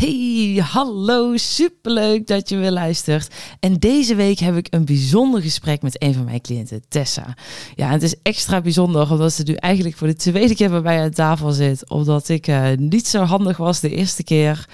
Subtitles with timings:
[0.00, 3.34] Hey, hallo, superleuk dat je weer luistert.
[3.58, 7.36] En deze week heb ik een bijzonder gesprek met een van mijn cliënten, Tessa.
[7.74, 11.00] Ja, het is extra bijzonder omdat ze nu eigenlijk voor de tweede keer bij mij
[11.00, 11.88] aan tafel zit.
[11.90, 14.68] Omdat ik uh, niet zo handig was de eerste keer.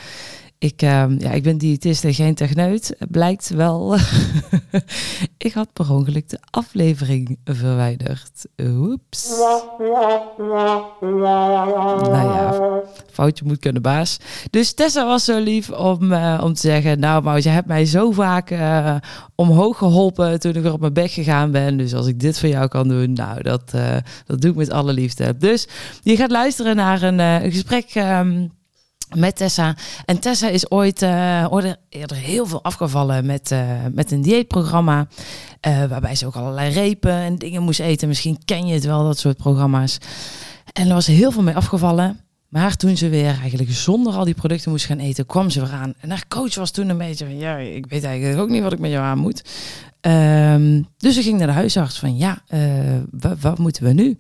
[0.58, 3.96] Ik, uh, ja, ik ben diëtist en geen techneut, blijkt wel.
[5.46, 8.46] ik had per ongeluk de aflevering verwijderd.
[8.62, 9.38] Oeps.
[11.00, 14.16] Nou ja, foutje moet kunnen baas.
[14.50, 16.98] Dus Tessa was zo lief om, uh, om te zeggen...
[17.00, 18.96] Nou Maud, je hebt mij zo vaak uh,
[19.34, 21.76] omhoog geholpen toen ik er op mijn bek gegaan ben.
[21.76, 23.96] Dus als ik dit voor jou kan doen, nou, dat, uh,
[24.26, 25.36] dat doe ik met alle liefde.
[25.36, 25.68] Dus
[26.02, 27.94] je gaat luisteren naar een, gesprek...
[27.94, 28.54] Um,
[29.14, 29.76] met Tessa.
[30.04, 33.60] En Tessa is ooit uh, eerder heel veel afgevallen met, uh,
[33.92, 35.06] met een dieetprogramma.
[35.66, 38.08] Uh, waarbij ze ook allerlei repen en dingen moest eten.
[38.08, 39.98] Misschien ken je het wel, dat soort programma's.
[40.72, 42.20] En er was heel veel mee afgevallen.
[42.48, 45.72] Maar toen ze weer eigenlijk zonder al die producten moest gaan eten, kwam ze weer
[45.72, 45.94] aan.
[46.00, 48.72] En haar coach was toen een beetje van, ja, ik weet eigenlijk ook niet wat
[48.72, 49.42] ik met jou aan moet.
[50.00, 52.42] Um, dus ze ging naar de huisarts van, ja,
[53.40, 54.18] wat moeten we nu?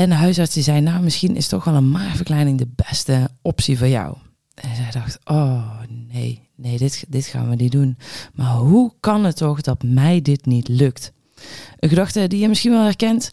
[0.00, 3.78] En de huisarts die zei, nou, misschien is toch wel een maagverkleining de beste optie
[3.78, 4.16] voor jou.
[4.54, 5.80] En zij dacht, oh
[6.12, 7.96] nee, nee, dit, dit gaan we niet doen.
[8.34, 11.12] Maar hoe kan het toch dat mij dit niet lukt?
[11.78, 13.30] Een gedachte die je misschien wel herkent.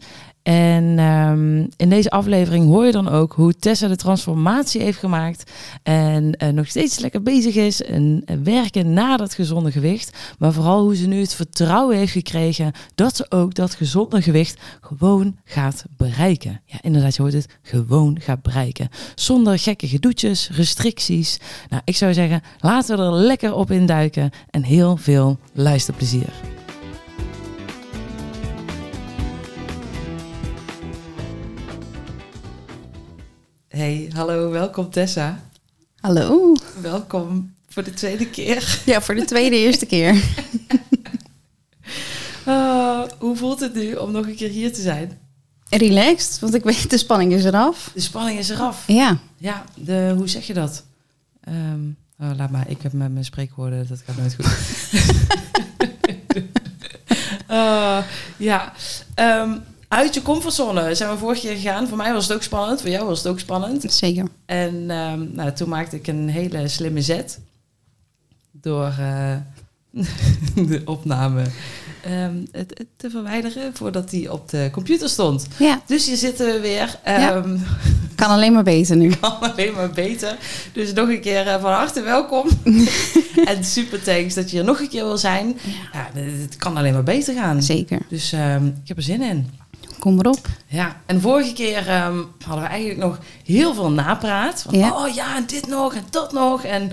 [0.48, 5.50] En um, in deze aflevering hoor je dan ook hoe Tessa de transformatie heeft gemaakt.
[5.82, 7.82] En uh, nog steeds lekker bezig is.
[7.82, 10.18] En uh, werken na dat gezonde gewicht.
[10.38, 14.60] Maar vooral hoe ze nu het vertrouwen heeft gekregen dat ze ook dat gezonde gewicht
[14.80, 16.60] gewoon gaat bereiken.
[16.64, 18.88] Ja, inderdaad, je hoort het gewoon gaat bereiken.
[19.14, 21.38] Zonder gekke gedoetjes, restricties.
[21.68, 24.30] Nou, ik zou zeggen, laten we er lekker op induiken.
[24.50, 26.57] En heel veel luisterplezier.
[33.78, 35.40] Hey, hallo, welkom Tessa.
[36.00, 36.56] Hallo.
[36.80, 38.82] Welkom voor de tweede keer.
[38.86, 40.14] Ja, voor de tweede eerste keer.
[42.46, 45.18] oh, hoe voelt het nu om nog een keer hier te zijn?
[45.68, 47.90] Relaxed, want ik weet, de spanning is eraf.
[47.94, 48.86] De spanning is eraf?
[48.86, 49.18] Ja.
[49.36, 50.84] Ja, de, hoe zeg je dat?
[51.48, 54.46] Um, oh, laat maar, ik heb met mijn spreekwoorden, dat gaat nooit goed.
[57.50, 58.02] uh,
[58.50, 58.72] ja,
[59.14, 61.88] um, uit je comfortzone zijn we vorige keer gegaan.
[61.88, 63.92] Voor mij was het ook spannend, voor jou was het ook spannend.
[63.92, 64.24] Zeker.
[64.46, 67.38] En um, nou, toen maakte ik een hele slimme zet
[68.50, 69.36] door uh,
[70.68, 71.42] de opname
[72.06, 75.46] um, het, te verwijderen voordat die op de computer stond.
[75.56, 75.82] Ja.
[75.86, 76.98] Dus hier zitten we weer.
[77.08, 77.42] Um, ja.
[78.14, 79.10] Kan alleen maar beter nu.
[79.20, 80.36] Kan alleen maar beter.
[80.72, 82.48] Dus nog een keer uh, van harte welkom.
[83.44, 85.58] en super thanks dat je hier nog een keer wil zijn.
[85.92, 87.62] Ja, ja het kan alleen maar beter gaan.
[87.62, 87.98] Zeker.
[88.08, 88.32] Dus
[88.82, 89.50] ik heb er zin in.
[90.08, 90.46] Kom maar op.
[90.66, 94.62] Ja, en vorige keer um, hadden we eigenlijk nog heel veel napraat.
[94.62, 95.04] Van, ja.
[95.04, 96.62] Oh ja, en dit nog en dat nog.
[96.64, 96.92] En,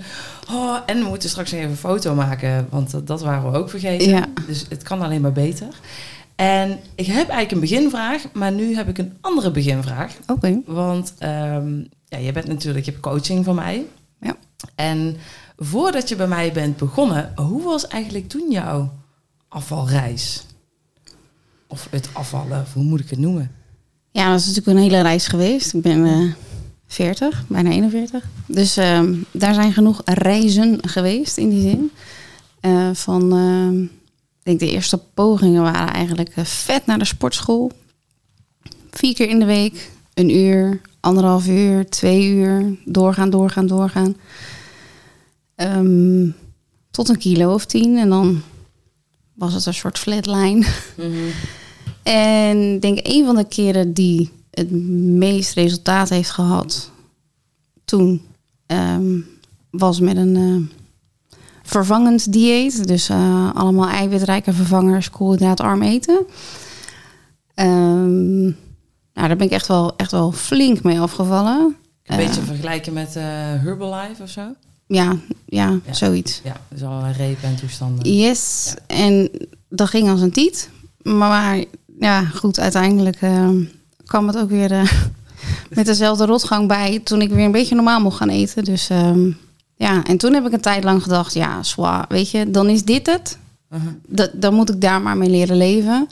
[0.50, 3.58] oh, en we moeten straks nog even een foto maken, want dat, dat waren we
[3.58, 4.08] ook vergeten.
[4.08, 4.24] Ja.
[4.46, 5.68] Dus het kan alleen maar beter.
[6.34, 10.12] En ik heb eigenlijk een beginvraag, maar nu heb ik een andere beginvraag.
[10.22, 10.32] Oké.
[10.32, 10.62] Okay.
[10.66, 13.86] Want um, ja, je bent natuurlijk, je hebt coaching van mij.
[14.20, 14.36] Ja.
[14.74, 15.16] En
[15.56, 18.92] voordat je bij mij bent begonnen, hoe was eigenlijk toen jouw
[19.48, 20.45] afvalreis?
[21.66, 23.50] Of het afvallen, hoe moet ik het noemen?
[24.10, 25.74] Ja, dat is natuurlijk een hele reis geweest.
[25.74, 26.32] Ik ben uh,
[26.86, 28.24] 40, bijna 41.
[28.46, 29.00] Dus uh,
[29.32, 31.90] daar zijn genoeg reizen geweest in die zin.
[32.60, 37.72] Uh, van, uh, ik denk de eerste pogingen waren eigenlijk eh, vet naar de sportschool.
[38.90, 42.76] Vier keer in de week, een uur, anderhalf uur, twee uur.
[42.84, 44.16] Doorgaan, doorgaan, doorgaan.
[45.56, 46.34] Um,
[46.90, 47.98] tot een kilo of tien.
[47.98, 48.42] En dan
[49.36, 50.66] was het een soort flatline.
[50.96, 51.30] -hmm.
[52.02, 54.70] En ik denk een van de keren die het
[55.18, 56.90] meest resultaat heeft gehad
[57.84, 58.22] toen
[58.66, 59.26] um,
[59.70, 60.66] was met een uh,
[61.62, 62.86] vervangend dieet.
[62.86, 66.26] Dus uh, allemaal eiwitrijke vervangers, koolhydraatarm eten.
[67.54, 68.44] Um,
[69.12, 71.76] nou, daar ben ik echt wel, echt wel flink mee afgevallen.
[72.04, 74.54] Een beetje uh, vergelijken met Herbalife of zo?
[74.86, 75.16] Ja,
[75.46, 76.40] ja, ja, zoiets.
[76.44, 78.16] Ja, dus allerlei repen en toestanden.
[78.16, 78.96] Yes, ja.
[78.96, 79.30] en
[79.68, 80.70] dat ging als een tiet.
[81.02, 81.64] Maar
[82.00, 83.48] ja, goed, uiteindelijk uh,
[84.04, 84.92] kwam het ook weer uh,
[85.76, 88.64] met dezelfde rotgang bij toen ik weer een beetje normaal mocht gaan eten.
[88.64, 89.36] Dus um,
[89.74, 92.84] ja, en toen heb ik een tijd lang gedacht, ja, zwaar, weet je, dan is
[92.84, 93.38] dit het.
[93.74, 94.26] Uh -huh.
[94.32, 96.08] Dan moet ik daar maar mee leren leven.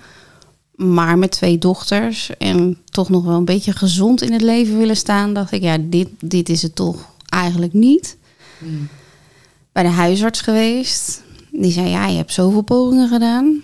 [0.75, 4.97] Maar met twee dochters en toch nog wel een beetje gezond in het leven willen
[4.97, 8.17] staan, dacht ik, ja, dit, dit is het toch eigenlijk niet.
[9.73, 11.23] Bij de huisarts geweest.
[11.51, 13.63] Die zei, ja, je hebt zoveel pogingen gedaan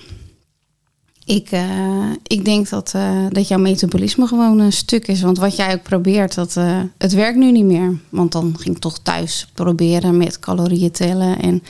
[1.25, 5.21] Ik, uh, ik denk dat, uh, dat jouw metabolisme gewoon een stuk is.
[5.21, 7.99] Want wat jij ook probeert, dat, uh, het werkt nu niet meer.
[8.09, 11.63] Want dan ging ik toch thuis proberen met calorieën tellen en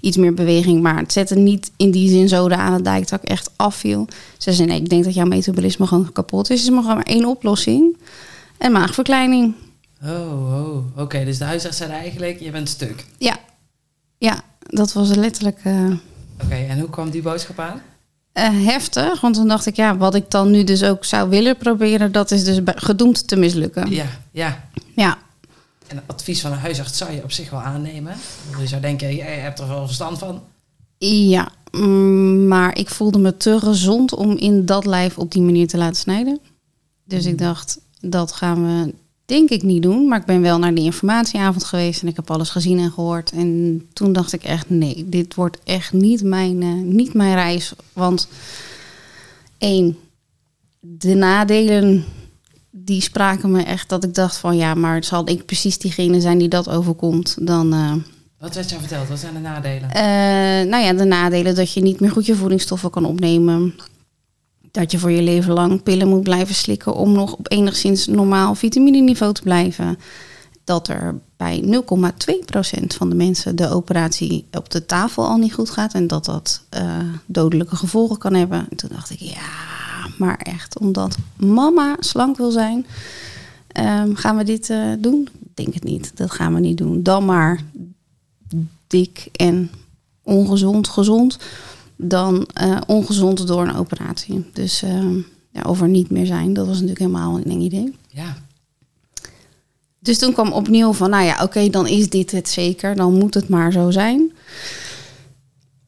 [0.00, 0.82] iets meer beweging.
[0.82, 4.08] Maar het zette niet in die zin zo aan dat ik echt afviel.
[4.38, 6.66] Ze zei, nee, ik denk dat jouw metabolisme gewoon kapot is.
[6.66, 7.96] Er is maar één oplossing.
[8.58, 9.54] En maagverkleining.
[10.04, 11.00] Oh, oh.
[11.00, 11.24] oké.
[11.24, 13.04] Dus de huisarts zei eigenlijk, je bent stuk.
[13.18, 13.36] Ja,
[14.18, 15.58] ja dat was letterlijk...
[16.44, 17.82] Oké, en hoe kwam die boodschap aan?
[18.38, 21.56] Uh, heftig, want toen dacht ik, ja, wat ik dan nu dus ook zou willen
[21.56, 23.90] proberen, dat is dus gedoemd te mislukken.
[23.90, 24.68] Ja, ja.
[24.94, 25.18] Ja.
[25.86, 28.16] En advies van een huisarts zou je op zich wel aannemen.
[28.58, 30.42] Je zou denken, jij hebt er wel verstand van.
[30.98, 35.68] Ja, mm, maar ik voelde me te gezond om in dat lijf op die manier
[35.68, 36.40] te laten snijden.
[37.04, 37.38] Dus ik mm.
[37.38, 38.94] dacht, dat gaan we
[39.28, 40.08] denk ik niet doen.
[40.08, 43.32] Maar ik ben wel naar die informatieavond geweest en ik heb alles gezien en gehoord.
[43.32, 47.72] En toen dacht ik echt, nee, dit wordt echt niet mijn, uh, niet mijn reis.
[47.92, 48.28] Want
[49.58, 49.96] één,
[50.80, 52.04] de nadelen
[52.70, 56.38] die spraken me echt dat ik dacht van ja, maar zal ik precies diegene zijn
[56.38, 57.74] die dat overkomt, dan.
[57.74, 57.92] Uh,
[58.38, 59.08] wat werd je verteld?
[59.08, 59.88] Wat zijn de nadelen?
[59.88, 63.74] Uh, nou ja, de nadelen dat je niet meer goed je voedingsstoffen kan opnemen
[64.78, 68.54] dat je voor je leven lang pillen moet blijven slikken om nog op enigszins normaal
[68.54, 69.98] vitamineniveau te blijven.
[70.64, 75.70] Dat er bij 0,2% van de mensen de operatie op de tafel al niet goed
[75.70, 78.66] gaat en dat dat uh, dodelijke gevolgen kan hebben.
[78.70, 79.50] En toen dacht ik, ja,
[80.18, 82.86] maar echt, omdat mama slank wil zijn,
[83.80, 85.28] um, gaan we dit uh, doen?
[85.40, 87.02] Ik denk het niet, dat gaan we niet doen.
[87.02, 87.60] Dan maar
[88.86, 89.70] dik en
[90.22, 91.38] ongezond, gezond
[91.98, 94.50] dan uh, ongezond door een operatie.
[94.52, 97.96] Dus uh, ja, over niet meer zijn, dat was natuurlijk helemaal een eng idee.
[98.08, 98.36] Ja.
[99.98, 102.96] Dus toen kwam opnieuw van, nou ja, oké, dan is dit het zeker.
[102.96, 104.32] Dan moet het maar zo zijn.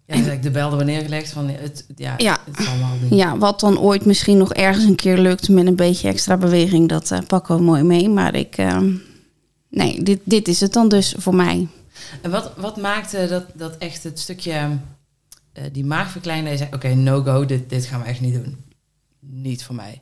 [0.06, 2.38] Ja, en, de bel er neergelegd van, het, ja, ja.
[2.44, 3.18] het zal wel doen.
[3.18, 6.88] Ja, wat dan ooit misschien nog ergens een keer lukt met een beetje extra beweging,
[6.88, 8.08] dat uh, pakken we mooi mee.
[8.08, 8.56] Maar ik,
[9.68, 11.68] nee, dit, dit is het dan dus voor mij.
[12.22, 14.68] En wat, wat maakte dat, dat echt het stukje
[15.60, 18.56] uh, die maagverkleiner zei: Oké, no go, dit, dit gaan we echt niet doen.
[19.20, 20.00] Niet voor mij.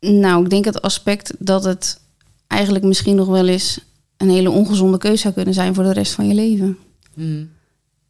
[0.00, 2.00] Nou, ik denk het aspect dat het
[2.46, 3.80] eigenlijk misschien nog wel eens
[4.16, 6.78] een hele ongezonde keuze zou kunnen zijn voor de rest van je leven.
[7.14, 7.48] Mm.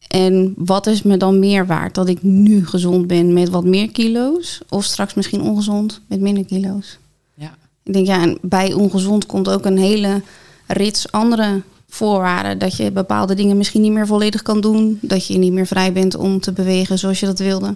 [0.08, 1.94] En wat is me dan meer waard?
[1.94, 6.44] Dat ik nu gezond ben met wat meer kilo's, of straks misschien ongezond met minder
[6.44, 6.98] kilo's?
[7.34, 7.56] Ja.
[7.82, 10.22] Ik denk ja, en bij ongezond komt ook een hele
[10.66, 12.58] rits andere voorwaarden.
[12.58, 14.98] Dat je bepaalde dingen misschien niet meer volledig kan doen.
[15.02, 17.74] Dat je niet meer vrij bent om te bewegen zoals je dat wilde.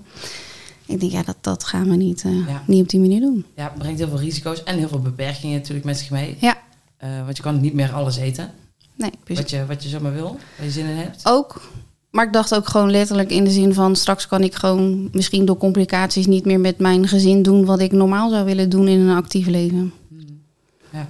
[0.87, 3.45] Ik denk, ja, dat, dat gaan we niet, uh, niet op die manier doen.
[3.57, 6.37] Ja, het brengt heel veel risico's en heel veel beperkingen natuurlijk met zich mee.
[6.41, 6.57] Ja.
[7.05, 8.51] Uh, want je kan niet meer alles eten.
[8.97, 9.43] Nee, precies.
[9.43, 11.21] Wat je, wat je zomaar wil, waar je zin in hebt.
[11.25, 11.71] Ook.
[12.11, 13.97] Maar ik dacht ook gewoon letterlijk in de zin van...
[13.97, 17.65] straks kan ik gewoon misschien door complicaties niet meer met mijn gezin doen...
[17.65, 19.93] wat ik normaal zou willen doen in een actief leven.
[20.09, 20.43] Hmm.
[20.93, 21.09] Ja.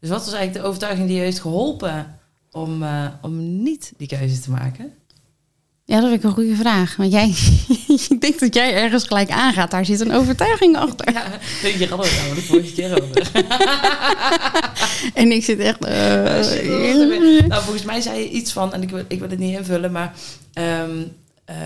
[0.00, 2.19] Dus wat was eigenlijk de overtuiging die je heeft geholpen
[2.50, 4.92] om, uh, om niet die keuze te maken?
[5.84, 6.96] Ja, dat vind ik een goede vraag.
[6.96, 7.34] Want jij,
[8.08, 9.70] ik denk dat jij ergens gelijk aangaat.
[9.70, 11.12] Daar zit een overtuiging achter.
[11.12, 11.24] Ja,
[11.62, 13.30] weet je, hadden we het de vorige keer over.
[15.20, 15.84] en ik zit echt...
[15.84, 19.56] Uh, nou, volgens mij zei je iets van, en ik wil, ik wil het niet
[19.56, 20.14] invullen, maar...
[20.54, 21.12] Um,
[21.50, 21.56] uh,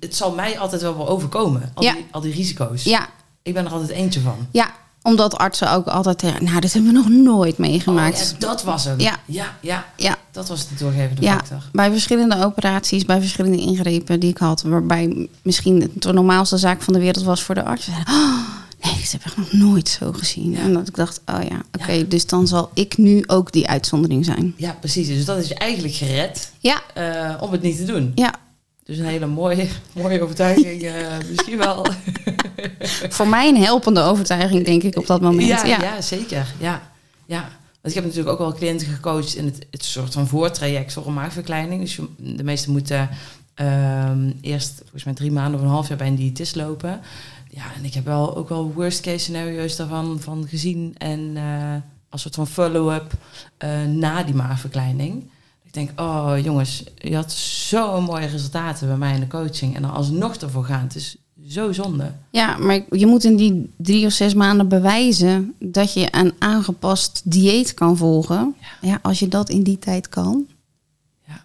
[0.00, 1.72] het zal mij altijd wel wel overkomen.
[1.74, 1.92] Al, ja.
[1.92, 2.84] die, al die risico's.
[2.84, 3.08] Ja.
[3.42, 4.48] Ik ben er altijd eentje van.
[4.52, 8.20] Ja, omdat artsen ook altijd zeggen, nou, dit hebben we nog nooit meegemaakt.
[8.20, 9.00] Oh, ja, dat was hem.
[9.00, 9.16] Ja.
[9.26, 9.86] Ja, ja.
[9.96, 10.16] ja.
[10.30, 11.62] Dat was de doorgevende ja, factor.
[11.72, 16.92] Bij verschillende operaties, bij verschillende ingrepen die ik had, waarbij misschien de normaalste zaak van
[16.92, 17.88] de wereld was voor de arts.
[17.88, 18.48] Oh,
[18.80, 20.56] nee, dat heb ik nog nooit zo gezien.
[20.56, 24.24] En dat ik dacht, oh ja, oké, dus dan zal ik nu ook die uitzondering
[24.24, 24.54] zijn.
[24.56, 25.06] Ja, precies.
[25.06, 26.82] Dus dat is je eigenlijk gered ja.
[26.98, 28.12] Uh, om het niet te doen.
[28.14, 28.34] Ja.
[28.90, 30.82] Dus een hele mooie, mooie overtuiging.
[30.82, 30.92] uh,
[31.28, 31.86] misschien wel.
[33.08, 35.48] Voor mij een helpende overtuiging, denk ik, op dat moment.
[35.48, 35.82] Ja, ja.
[35.82, 36.46] ja zeker.
[36.58, 36.90] Ja,
[37.26, 37.40] ja.
[37.80, 41.06] Want ik heb natuurlijk ook wel cliënten gecoacht in het, het soort van voortraject voor
[41.06, 41.80] een maagverkleining.
[41.80, 43.08] Dus de meesten moeten
[43.60, 47.00] uh, eerst volgens mij drie maanden of een half jaar bij een diëtist lopen.
[47.50, 50.94] Ja, en ik heb wel ook wel worst case scenario's daarvan van gezien.
[50.98, 51.74] En uh,
[52.08, 53.12] als soort van follow-up
[53.64, 55.30] uh, na die maagverkleining.
[55.70, 59.76] Ik denk, oh jongens, je had zo'n mooie resultaten bij mij in de coaching.
[59.76, 60.82] En dan alsnog ervoor gaan.
[60.82, 61.16] Het is
[61.48, 62.12] zo zonde.
[62.30, 67.20] Ja, maar je moet in die drie of zes maanden bewijzen dat je een aangepast
[67.24, 68.54] dieet kan volgen.
[68.60, 70.46] Ja, ja als je dat in die tijd kan,
[71.26, 71.44] ja.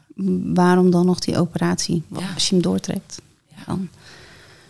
[0.54, 2.04] waarom dan nog die operatie?
[2.08, 2.34] Ja.
[2.34, 3.64] Als je hem doortrekt, ja.
[3.66, 3.90] dan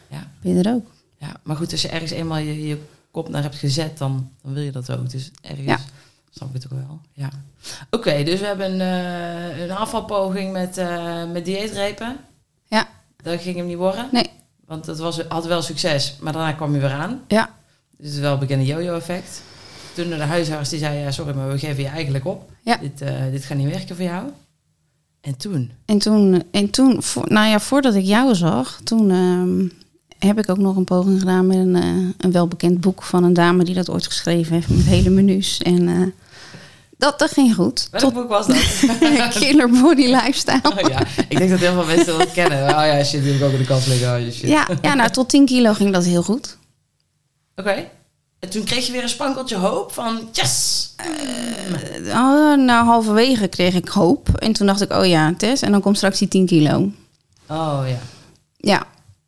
[0.09, 0.31] ja.
[0.41, 0.91] ben je er ook.
[1.17, 2.77] Ja, maar goed, als je ergens eenmaal je, je
[3.11, 5.09] kop naar hebt gezet, dan, dan wil je dat ook.
[5.09, 5.79] Dus ergens ja.
[6.35, 6.99] Snap ik het ook wel.
[7.13, 7.29] Ja.
[7.89, 12.17] Oké, okay, dus we hebben uh, een afvalpoging met, uh, met dieetrepen.
[12.67, 12.87] Ja.
[13.23, 14.09] Dat ging hem niet worden?
[14.11, 14.29] Nee.
[14.65, 17.21] Want het was, had wel succes, maar daarna kwam je weer aan.
[17.27, 17.49] Ja.
[17.97, 19.41] Dus het is wel een bekende yo-yo-effect.
[19.93, 22.51] Toen de huisarts die zei, ja, sorry, maar we geven je eigenlijk op.
[22.63, 22.77] Ja.
[22.77, 24.29] Dit, eh, dit gaat niet werken voor jou.
[25.21, 25.71] En toen?
[25.85, 29.67] En toen, en toen voor, nou ja, voordat ik jou zag, toen ehm,
[30.27, 33.33] heb ik ook nog een poging gedaan met een, eh, een welbekend boek van een
[33.33, 35.61] dame die dat ooit geschreven heeft met hele menus.
[35.61, 36.01] En eh,
[36.97, 37.87] dat, dat ging goed.
[37.91, 38.57] Welk boek was dat?
[39.39, 40.61] Killer Body Lifestyle.
[40.63, 40.99] Oh ja,
[41.29, 42.61] ik denk dat heel veel mensen dat kennen.
[42.63, 44.07] Oh ja, shit, die heb ik ook in de kast liggen.
[44.25, 44.49] Oh, shit.
[44.49, 46.57] Ja, ja, nou tot 10 kilo ging dat heel goed.
[47.55, 47.87] Oké.
[48.39, 50.89] En toen kreeg je weer een spankeltje hoop van yes!
[52.07, 54.29] Oh, nou, halverwege kreeg ik hoop.
[54.29, 56.91] En toen dacht ik, oh ja, Tess, en dan komt straks die 10 kilo.
[57.47, 57.97] Oh ja.
[58.57, 58.83] Ja,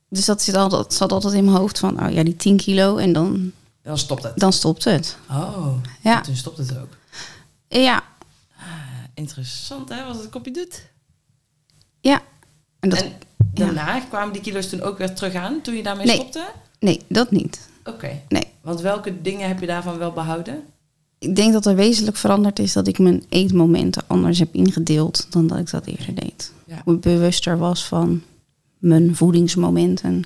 [0.09, 2.97] dus dat zit, altijd, zat altijd in mijn hoofd van, oh ja, die 10 kilo
[2.97, 3.51] en dan,
[3.83, 4.33] Dan stopt het.
[4.35, 5.17] dan stopt het.
[5.29, 5.67] Oh,
[6.01, 6.15] Ja.
[6.17, 6.89] en toen stopt het ook.
[7.69, 8.03] Ja,
[9.13, 10.85] Interessant hè, wat het kopje doet.
[12.01, 12.21] ja.
[12.79, 13.13] En dat, En
[13.53, 16.15] daarna kwamen die kilo's toen ook weer terug aan toen je daarmee Nee.
[16.15, 16.45] stopte?
[16.79, 17.69] nee, dat niet.
[17.85, 18.21] Oké.
[18.29, 18.43] Nee.
[18.61, 20.63] Want welke dingen heb je daarvan wel behouden?
[21.19, 25.47] Ik denk dat er wezenlijk veranderd is dat ik mijn eetmomenten anders heb ingedeeld dan
[25.47, 26.51] dat ik dat eerder deed.
[26.65, 26.81] Ja.
[26.83, 28.21] Hoe ik bewuster was van
[28.77, 30.23] mijn voedingsmomenten.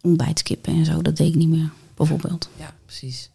[0.00, 2.48] Ontbijtskippen en zo, dat deed ik niet meer, bijvoorbeeld.
[2.56, 3.30] Ja, precies.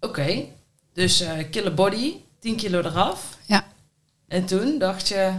[0.00, 0.44] Oké,
[0.92, 3.38] dus eh killer body, 10 kilo eraf.
[3.46, 3.64] Ja.
[4.28, 5.32] En toen dacht je,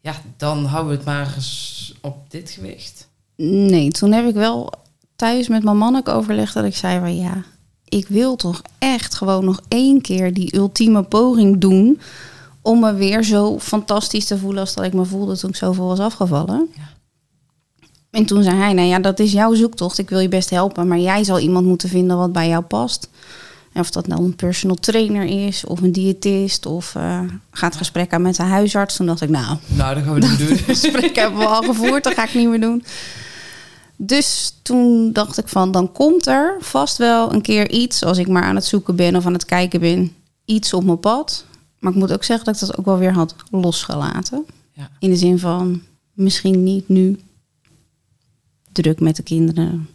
[0.00, 3.08] ja, dan houden we het maar eens op dit gewicht.
[3.36, 4.72] Nee, toen heb ik wel
[5.16, 7.44] thuis met mijn man ook overlegd dat ik zei van ja,
[7.84, 12.00] ik wil toch echt gewoon nog één keer die ultieme poging doen
[12.62, 15.86] om me weer zo fantastisch te voelen als dat ik me voelde toen ik zoveel
[15.86, 16.68] was afgevallen.
[16.76, 16.94] Ja.
[18.10, 19.98] En toen zei hij, nou ja, dat is jouw zoektocht.
[19.98, 23.08] Ik wil je best helpen, maar jij zal iemand moeten vinden wat bij jou past.
[23.76, 28.12] En of dat nou een personal trainer is, of een diëtist, of eh, gaat gesprek
[28.12, 28.96] aan met de huisarts.
[28.96, 30.56] Toen dacht ik, nou, Nou, dat gaan we niet doen.
[30.74, 32.84] gesprek hebben we al gevoerd, dat ga ik niet meer doen.
[33.96, 38.28] Dus toen dacht ik van, dan komt er vast wel een keer iets, als ik
[38.28, 40.12] maar aan het zoeken ben of aan het kijken ben,
[40.44, 41.44] iets op mijn pad.
[41.78, 44.44] Maar ik moet ook zeggen dat ik dat ook wel weer had losgelaten.
[44.72, 44.90] Ja.
[44.98, 47.20] In de zin van, misschien niet nu.
[48.72, 49.88] Druk met de kinderen.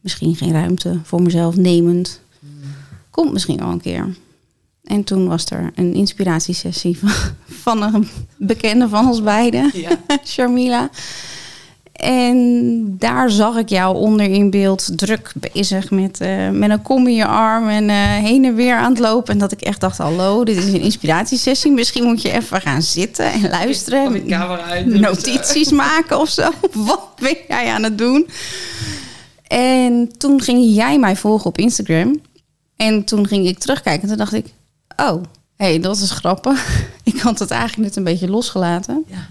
[0.00, 2.20] Misschien geen ruimte voor mezelf nemend.
[3.12, 4.14] Komt misschien wel een keer.
[4.84, 7.10] En toen was er een inspiratiesessie van,
[7.46, 9.70] van een bekende van ons beiden.
[9.74, 9.90] Ja.
[10.24, 10.90] Sharmila.
[11.92, 17.06] En daar zag ik jou onder in beeld druk bezig met, eh, met een kom
[17.06, 19.32] in je arm en eh, heen en weer aan het lopen.
[19.32, 21.72] En dat ik echt dacht, hallo, dit is een inspiratiesessie.
[21.72, 24.12] Misschien moet je even gaan zitten en luisteren.
[24.12, 24.86] Die camera uit.
[24.86, 26.50] Notities maken of zo.
[26.72, 28.28] Wat ben jij aan het doen?
[29.46, 32.20] En toen ging jij mij volgen op Instagram.
[32.82, 34.46] En toen ging ik terugkijken en toen dacht ik,
[34.96, 35.22] oh,
[35.56, 36.84] hé, hey, dat is grappig.
[37.04, 39.04] Ik had het eigenlijk net een beetje losgelaten.
[39.06, 39.28] Ja.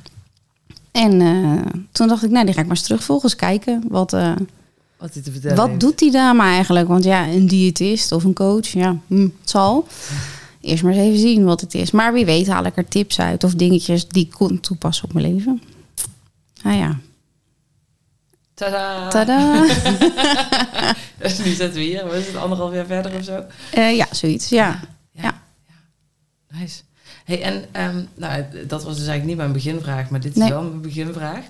[0.92, 3.84] En eh, toen dacht ik, nou, die ga ik maar eens terugvolgen, eens kijken.
[3.88, 4.34] Wat, eh,
[4.98, 6.88] Wat hij te vertellen wat doet die dame eigenlijk?
[6.88, 9.88] Want ja, een diëtist of een coach, ja, hm, het zal.
[10.62, 11.92] Eerst maar eens even zien wat het is.
[11.92, 15.14] Maar wie weet haal ik er tips uit of dingetjes die ik kon toepassen op
[15.14, 15.62] mijn leven.
[16.64, 17.00] Ah ja,
[18.62, 19.08] Tada!
[19.10, 19.66] tada.
[21.18, 23.46] Dus nu zitten we hier, wat is het, anderhalf jaar verder of zo?
[23.72, 24.80] Eh, ja, zoiets, ja.
[25.12, 25.42] Ja.
[26.50, 26.82] Nice.
[27.26, 30.50] Hey, en ehm, nou, dat was dus eigenlijk niet mijn beginvraag, maar dit is Nee.
[30.50, 31.46] wel mijn beginvraag.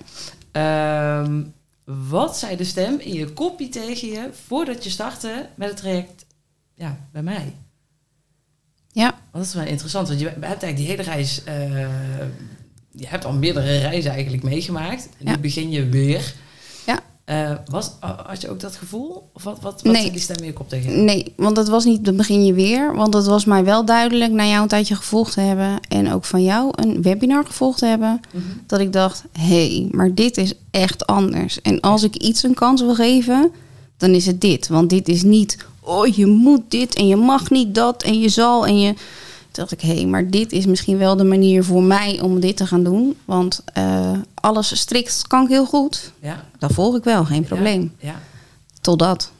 [0.52, 1.42] Ehm,
[1.84, 6.24] wat zei de stem in je kopje tegen je voordat je startte met het traject
[6.74, 7.54] ja, bij mij?
[8.92, 11.70] Ja, Want dat is wel interessant, want je hebt eigenlijk die hele reis, eh,
[12.92, 15.08] je hebt al meerdere reizen eigenlijk meegemaakt.
[15.18, 15.30] En Ja.
[15.30, 16.34] nu begin je weer.
[17.32, 17.90] Eh, was,
[18.24, 19.30] had je ook dat gevoel?
[19.32, 20.10] Of wat, wat, wat Nee.
[20.10, 20.96] die stem in je kop tegen je?
[20.96, 22.94] nee, want dat was niet, begin je weer.
[22.94, 25.80] Want het was mij wel duidelijk na jou een tijdje gevolgd te hebben.
[25.88, 28.20] En ook van jou een webinar gevolgd te hebben.
[28.30, 28.44] Mhm.
[28.66, 31.60] Dat ik dacht, hé, hey, maar dit is echt anders.
[31.60, 33.50] En als ik iets een kans wil geven,
[33.96, 34.68] dan is het dit.
[34.68, 38.28] Want dit is niet, oh, je moet dit en je mag niet dat en je
[38.28, 38.94] zal en je...
[39.52, 42.40] Toen dacht ik, hé, hey, maar dit is misschien wel de manier voor mij om
[42.40, 43.18] dit te gaan doen.
[43.24, 46.12] Want eh, alles strikt kan ik heel goed.
[46.20, 47.94] Ja, Dat volg ik wel, geen probleem.
[47.98, 48.20] ja,
[48.80, 49.32] Totdat.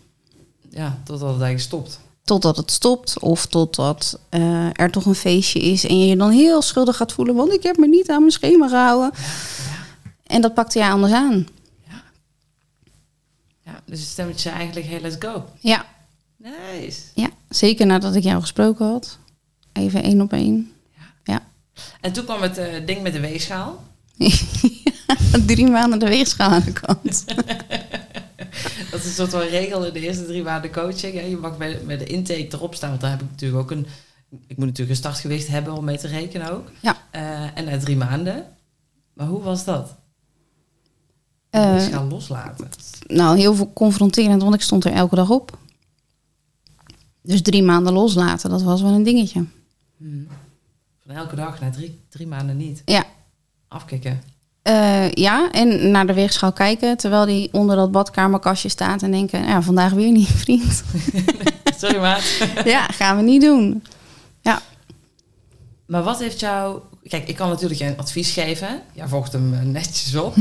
[0.71, 2.00] ja, totdat het eigenlijk stopt.
[2.25, 6.31] Totdat het stopt of totdat eh, er toch een feestje is en je je dan
[6.31, 9.11] heel schuldig gaat voelen, want ik heb me niet aan mijn schema gehouden.
[10.26, 11.47] En dat pakte jij anders aan.
[13.64, 15.45] Ja, dus het stemmetje eigenlijk, hey, let's go.
[15.61, 15.87] Ja,
[16.37, 17.00] Nice.
[17.14, 19.19] ja, zeker nadat ik jou gesproken had.
[19.73, 20.73] Even één op één.
[22.00, 23.85] En toen kwam het eh, ding met de weegschaal.
[25.47, 27.25] Drie maanden de weegschaal aan de kant.
[28.91, 31.14] Dat is een soort van regel in de eerste drie maanden coaching.
[31.14, 31.21] Hè.
[31.21, 33.87] Je mag bij, met de intake erop staan, want daar heb ik natuurlijk ook een...
[34.47, 36.71] Ik moet natuurlijk een startgewicht hebben om mee te rekenen ook.
[36.81, 36.97] Ja.
[37.11, 38.47] Eh, en na drie maanden.
[39.12, 39.97] Maar hoe was dat?
[41.50, 42.69] Uh, Eh, gaan loslaten.
[43.07, 45.59] nou, heel veel confronterend, want ik stond er elke dag op.
[47.23, 49.45] Dus drie maanden loslaten, dat was wel een dingetje.
[50.02, 50.26] Hmm.
[51.06, 52.82] Van elke dag naar drie, drie maanden niet.
[52.85, 53.04] Ja.
[53.68, 54.23] Afkicken.
[54.62, 59.47] Eh, ja, en naar de weegschaal kijken terwijl die onder dat badkamerkastje staat en denken,
[59.47, 60.82] ja, vandaag weer niet, vriend.
[61.78, 62.23] Sorry maat.
[62.64, 63.82] ja, gaan we niet doen.
[65.87, 66.80] Maar wat heeft jou...
[67.09, 68.82] Kijk, ik kan natuurlijk geen advies geven.
[68.92, 70.35] Jij volgt hem eh, netjes op.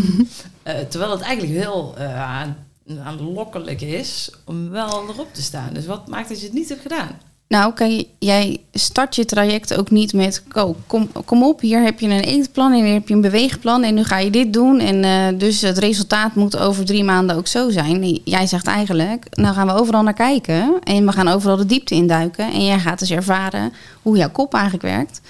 [0.64, 2.58] Eh, terwijl het eigenlijk heel aan-
[3.04, 5.74] aanlokkelijk is om wel erop te staan.
[5.74, 7.10] Dus wat maakt dat je het niet hebt gedaan?
[7.52, 7.74] Nou,
[8.20, 12.24] jij start je traject ook niet met, "Ko, kom, kom op, hier heb je een
[12.24, 14.80] eetplan en hier heb je een beweegplan en nu ga je dit doen.
[14.80, 18.20] En eh, dus het resultaat moet over drie maanden ook zo zijn.
[18.24, 21.96] Jij zegt eigenlijk, nou gaan we overal naar kijken en we gaan overal de diepte
[21.96, 22.52] induiken.
[22.52, 25.22] En jij gaat dus ervaren hoe jouw kop eigenlijk werkt.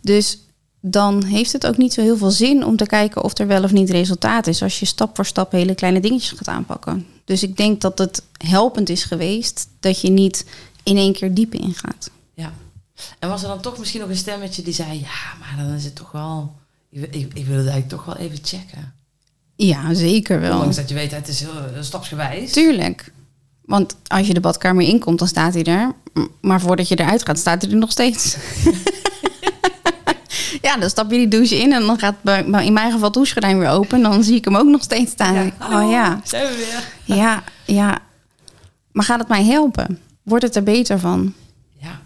[0.00, 0.38] Dus
[0.80, 3.62] dan heeft het ook niet zo heel veel zin om te kijken of er wel
[3.62, 7.06] of niet resultaat is als je stap voor stap hele kleine dingetjes gaat aanpakken.
[7.24, 10.44] Dus ik denk dat het helpend is geweest dat je niet
[10.88, 12.10] in één keer diep ingaat.
[12.34, 12.52] Ja.
[13.18, 14.92] En was er dan toch misschien nog een stemmetje die zei...
[15.00, 16.54] Ja, maar dan is het toch wel...
[16.90, 18.92] Ik, wil- ik, ik wil het eigenlijk toch wel even checken.
[19.56, 20.52] Ja, zeker wel.
[20.52, 22.52] Ondanks dat je weet, het is heel stapsgewijs.
[22.52, 23.12] Tuurlijk.
[23.64, 25.92] Want als je de badkamer inkomt, dan staat hij er.
[26.40, 28.36] Maar voordat je eruit gaat, staat hij er nog steeds.
[30.62, 33.14] ja, dan stap je die douche in en dan gaat bij- in mijn geval het
[33.14, 34.02] douchegordijn weer open.
[34.02, 35.34] Dan zie ik hem ook nog steeds staan.
[35.34, 35.52] Ja,
[35.84, 37.16] oh ja, Zijn we weer?
[37.16, 37.98] ja, ja.
[38.92, 39.98] Maar gaat het mij helpen?
[40.28, 41.34] Wordt het er beter van?
[41.76, 42.00] Ja.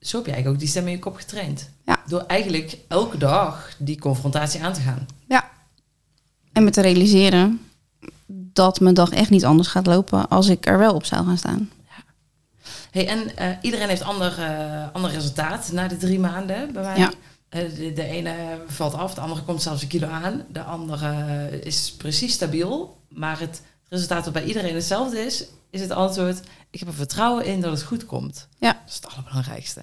[0.00, 1.70] Zo heb je eigenlijk ook die stem in je kop getraind.
[1.84, 2.02] Ja.
[2.06, 5.06] Door eigenlijk elke dag die confrontatie aan te gaan.
[5.28, 5.50] Ja.
[6.52, 7.60] En me te realiseren
[8.52, 11.38] dat mijn dag echt niet anders gaat lopen als ik er wel op zou gaan
[11.38, 11.70] staan.
[12.90, 16.98] Hey, en eh, iedereen heeft ander, eh, ander resultaat na de drie maanden bij mij.
[16.98, 17.12] Ja.
[17.48, 18.34] Eh, de, de ene
[18.66, 20.42] valt af, de andere komt zelfs een kilo aan.
[20.48, 22.98] De andere is precies stabiel.
[23.08, 26.40] Maar het resultaat dat bij iedereen hetzelfde is, is het antwoord...
[26.70, 28.48] ik heb er vertrouwen in dat het goed komt.
[28.58, 28.72] Ja.
[28.72, 29.80] Dat is het allerbelangrijkste.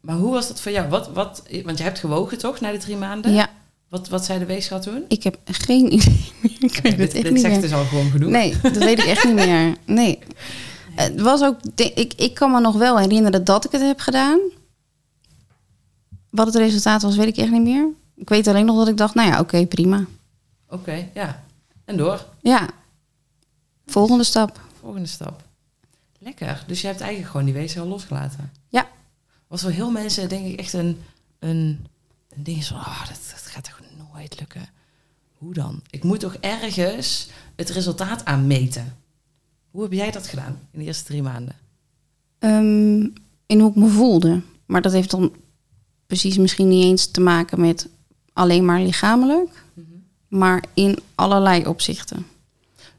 [0.00, 0.88] Maar hoe was dat voor jou?
[0.88, 3.32] Wat, wat, want je hebt gewogen toch, na de drie maanden?
[3.32, 3.48] Ja,
[3.88, 5.04] Wat, wat zei de weegschaal toen?
[5.08, 6.56] ik heb geen idee meer.
[6.70, 7.62] Ik weet Oké, het dit echt dit niet zegt meer.
[7.62, 8.30] dus al gewoon genoeg.
[8.30, 9.76] Nee, dat weet ik echt niet meer.
[10.00, 10.18] Nee.
[10.94, 14.38] Het was ook, ik, ik kan me nog wel herinneren dat ik het heb gedaan.
[16.30, 17.88] Wat het resultaat was, weet ik echt niet meer.
[18.16, 20.04] Ik weet alleen nog dat ik dacht, nou ja, oké, prima.
[20.68, 21.44] Oké, ja.
[21.84, 22.24] En door.
[22.40, 22.68] Ja,
[23.86, 24.60] volgende stap.
[24.80, 25.42] Volgende stap.
[26.18, 26.64] Lekker.
[26.66, 28.52] Dus je hebt eigenlijk gewoon die weegschaal losgelaten.
[28.68, 28.88] Ja.
[29.46, 30.98] Was voor heel mensen denk ik echt een,
[31.38, 31.86] een,
[32.28, 33.80] een ding van, oh, dat, dat gaat toch
[34.12, 34.68] nooit lukken.
[35.38, 35.82] Hoe dan?
[35.90, 38.96] Ik moet toch ergens het resultaat aan meten.
[39.70, 41.56] Hoe heb jij dat gedaan in de eerste drie maanden?
[42.38, 43.02] Ehm,
[43.46, 44.40] in hoe ik me voelde.
[44.66, 45.32] Maar dat heeft dan
[46.06, 47.88] precies misschien niet eens te maken met
[48.32, 49.64] alleen maar lichamelijk.
[50.28, 52.26] Maar in allerlei opzichten.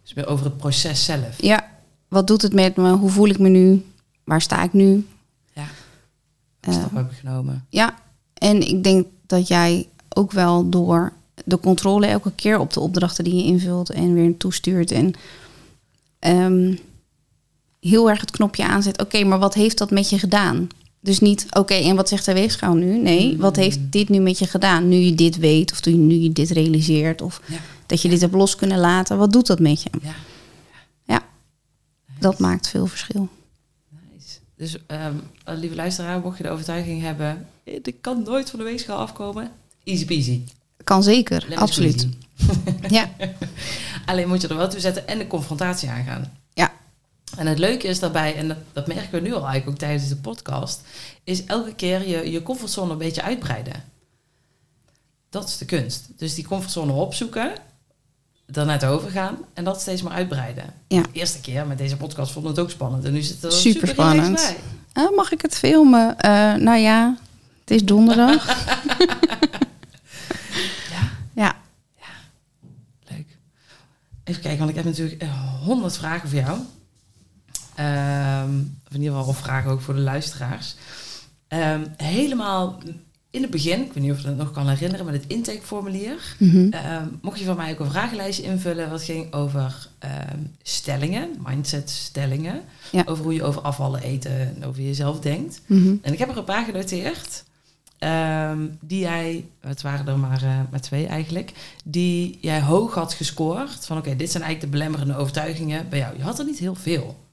[0.06, 1.42] Dus meer over het proces zelf.
[1.42, 1.68] Ja,
[2.08, 2.92] wat doet het met me?
[2.92, 3.86] Hoe voel ik me nu?
[4.24, 5.06] Waar sta ik nu?
[5.54, 5.68] Ja.
[6.60, 6.86] Welke Eh.
[6.86, 7.66] stap heb ik genomen?
[7.70, 7.96] Ja,
[8.34, 11.14] en ik denk dat jij ook wel door
[11.46, 15.14] de controle elke keer op de opdrachten die je invult en weer toestuurt en
[16.20, 16.76] ehm,
[17.80, 19.02] heel erg het knopje aanzet.
[19.02, 20.68] Oké, maar wat heeft dat met je gedaan?
[21.00, 22.98] Dus niet, oké, en wat zegt de weegschaal nu?
[22.98, 24.88] Nee, wat heeft dit nu met je gedaan?
[24.88, 27.58] Nu je dit weet of nu je dit realiseert of Ja.
[27.86, 29.18] Dat je dit hebt los kunnen laten.
[29.18, 29.90] Wat doet dat met je?
[30.02, 30.14] Ja.
[31.04, 31.24] Ja,
[32.20, 33.30] dat maakt veel verschil.
[33.90, 34.38] Nice.
[34.56, 35.14] Dus ehm,
[35.46, 39.52] lieve luisteraar, mocht je de overtuiging hebben, eh, ik kan nooit van de weegschaal afkomen.
[39.84, 40.42] Easy peasy.
[40.84, 42.08] Kan zeker, absoluut.
[42.88, 43.10] Ja,
[44.06, 46.38] Alleen moet je er wel toe zetten en de confrontatie aangaan.
[46.54, 46.74] ja,
[47.38, 50.10] En het leuke is daarbij, en dat, dat merken we nu al eigenlijk ook tijdens
[50.10, 50.82] de podcast,
[51.24, 53.84] is elke keer je, je comfortzone een beetje uitbreiden.
[55.30, 56.08] Dat is de kunst.
[56.18, 57.54] Dus die comfortzone opzoeken,
[58.54, 60.64] er net overgaan en dat steeds maar uitbreiden.
[60.88, 61.02] Ja.
[61.02, 63.88] De eerste keer met deze podcast vond het ook spannend en nu zit er Super
[63.88, 64.36] spannend.
[64.94, 65.04] bij.
[65.04, 66.18] Ah, mag ik het filmen?
[66.20, 67.18] Eh, nou ja,
[67.60, 68.48] het is donderdag.
[71.36, 71.56] Ja,
[72.00, 72.12] ja,
[73.08, 73.38] leuk.
[74.24, 75.30] Even kijken, want ik heb natuurlijk eh,
[75.64, 76.60] honderd vragen voor jou.
[77.76, 80.76] Ehm, of in ieder geval of vragen ook voor de luisteraars.
[81.48, 82.78] Ehm, helemaal
[83.36, 86.36] in het begin, ik weet niet of je dat nog kan herinneren, met het intakeformulier.
[86.40, 86.70] Mhm.
[86.70, 91.90] Ehm, mocht je van mij ook een vragenlijstje invullen wat ging over ehm, stellingen, mindset
[91.90, 92.62] stellingen.
[92.92, 93.04] Ja.
[93.06, 95.62] Over hoe je over afvallen, eten en over jezelf denkt.
[95.66, 95.96] Mhm.
[96.02, 97.44] En ik heb er een paar genoteerd.
[98.00, 101.52] ehm, die jij, het waren er maar, eh, maar twee eigenlijk,
[101.84, 103.86] die jij hoog had gescoord.
[103.86, 106.18] Van oké, dit zijn eigenlijk de belemmerende overtuigingen bij jou.
[106.18, 107.24] Je had er niet heel veel.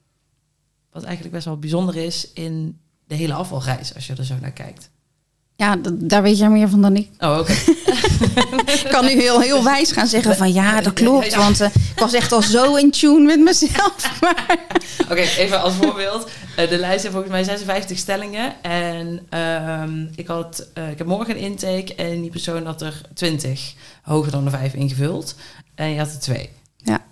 [0.93, 4.53] Wat eigenlijk best wel bijzonder is in de hele afvalreis, als je er zo naar
[4.53, 4.91] kijkt.
[5.63, 7.09] Ja, daar weet jij meer van dan ik.
[7.19, 7.53] Oh, oké.
[8.85, 11.35] Ik kan nu heel, heel wijs gaan zeggen van ja, dat klopt.
[11.35, 14.11] Want eh, ik was echt al zo in tune met mezelf.
[14.21, 14.59] Maar
[15.03, 16.31] Oké, even als voorbeeld.
[16.57, 18.63] Eh, de lijst heeft volgens mij 56 stellingen.
[18.63, 23.01] En ehm, ik, had, eh, ik heb morgen een intake en die persoon had er
[23.15, 25.35] 20 hoger dan de 5 ingevuld.
[25.75, 26.51] En je had er twee.
[26.77, 27.05] Ja.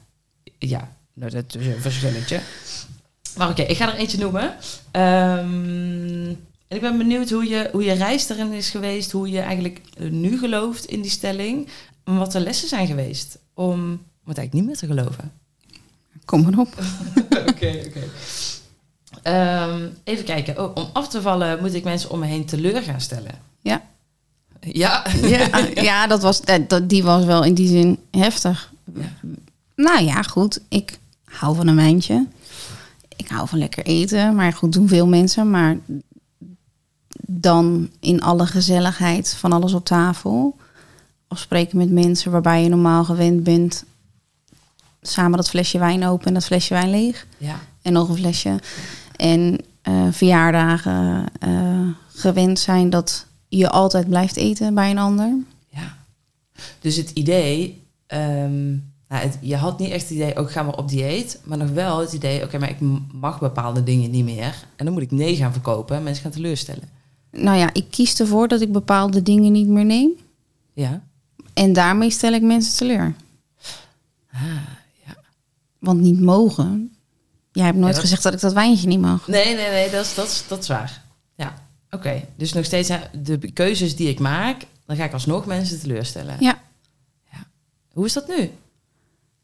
[0.58, 2.40] Ja, nou, dat is een verschilletje.
[3.36, 4.54] Maar oké, ik ga er eentje noemen.
[4.90, 6.34] Ehm,
[6.70, 9.11] en ik ben benieuwd hoe je, hoe je reis erin is geweest.
[9.11, 11.68] Hoe je eigenlijk eh, nu gelooft in die stelling.
[12.04, 15.33] En wat de lessen zijn geweest om, om het eigenlijk niet meer te geloven.
[16.24, 16.68] kom maar op.
[17.50, 18.02] Oké, oké.
[19.22, 20.59] Ehm, even kijken.
[20.64, 23.35] Oh, om af te vallen moet ik mensen om me heen teleur gaan stellen.
[23.61, 23.83] Ja.
[24.61, 25.06] Ja.
[25.22, 25.48] Ja,
[25.90, 28.72] ja dat was, dat, dat- die was wel in die zin heftig.
[28.94, 29.12] Ja.
[29.76, 30.61] Nou ja, goed.
[30.68, 32.26] Ik hou van een wijntje.
[33.16, 34.35] Ik hou van lekker eten.
[34.35, 35.50] Maar goed, doen veel mensen.
[35.50, 35.76] Maar
[37.33, 40.57] dan in alle gezelligheid van alles op tafel.
[41.29, 43.85] Of spreken met mensen waarbij je normaal gewend bent.
[45.03, 47.27] Samen dat flesje wijn open en dat flesje wijn leeg.
[47.38, 47.61] Ja.
[47.83, 48.59] En nog een flesje.
[49.16, 51.81] En eh, verjaardagen eh,
[52.14, 55.35] gewend zijn dat je altijd blijft eten bij een ander.
[55.69, 55.97] ja.
[56.81, 57.83] Dus het idee...
[58.07, 58.69] ehm,
[59.09, 61.40] nou, het- je had niet echt het idee, ook ga maar op dieet.
[61.45, 62.77] Maar nog wel het idee, oké, maar ik
[63.12, 64.64] mag bepaalde dingen niet meer.
[64.77, 66.88] En dan moet ik nee gaan verkopen en mensen gaan teleurstellen.
[67.33, 70.11] Nou ja, ik kies ervoor dat ik bepaalde dingen niet meer neem.
[70.73, 71.03] Ja.
[71.55, 73.14] En daarmee stel ik mensen teleur.
[74.33, 74.43] Ah,
[75.07, 75.16] ja.
[75.79, 76.95] Want niet mogen.
[77.53, 79.29] Jij hebt nooit Ja, dat- gezegd dat ik dat wijntje niet mag.
[79.29, 81.05] Nee, nee, nee, dat is, dat is, dat is waar.
[81.35, 81.55] Ja,
[81.90, 82.25] oké.
[82.37, 82.90] Dus nog steeds
[83.23, 86.37] de keuzes die ik maak, dan ga ik alsnog mensen teleurstellen.
[86.40, 86.59] Ja.
[87.93, 88.51] Hoe is dat nu?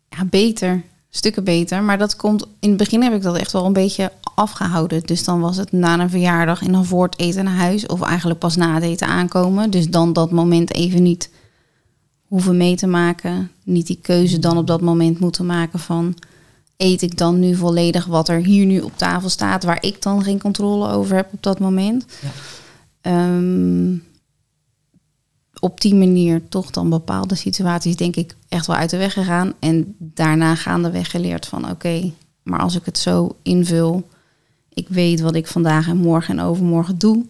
[0.08, 0.82] Ja, beter.
[1.16, 1.82] Stukken beter.
[1.82, 2.46] Maar dat komt...
[2.60, 5.02] In het begin heb ik dat echt wel een beetje afgehouden.
[5.02, 7.86] Dus dan was het na een verjaardag en dan voor het eten naar huis.
[7.86, 9.70] Of eigenlijk pas na het eten aankomen.
[9.70, 11.30] Dus dan dat moment even niet
[12.26, 13.50] hoeven mee te maken.
[13.62, 16.14] Niet die keuze dan op dat moment moeten maken van...
[16.76, 19.64] Eet ik dan nu volledig wat er hier nu op tafel staat...
[19.64, 22.06] waar ik dan geen controle over heb op dat moment.
[22.22, 22.28] Ja.
[23.00, 23.94] Ehm,
[25.66, 29.52] op die manier toch dan bepaalde situaties denk ik echt wel uit de weg gegaan.
[29.58, 34.08] En daarna gaandeweg geleerd van oké, maar als ik het zo invul,
[34.74, 37.24] ik weet wat ik vandaag en morgen en overmorgen doe,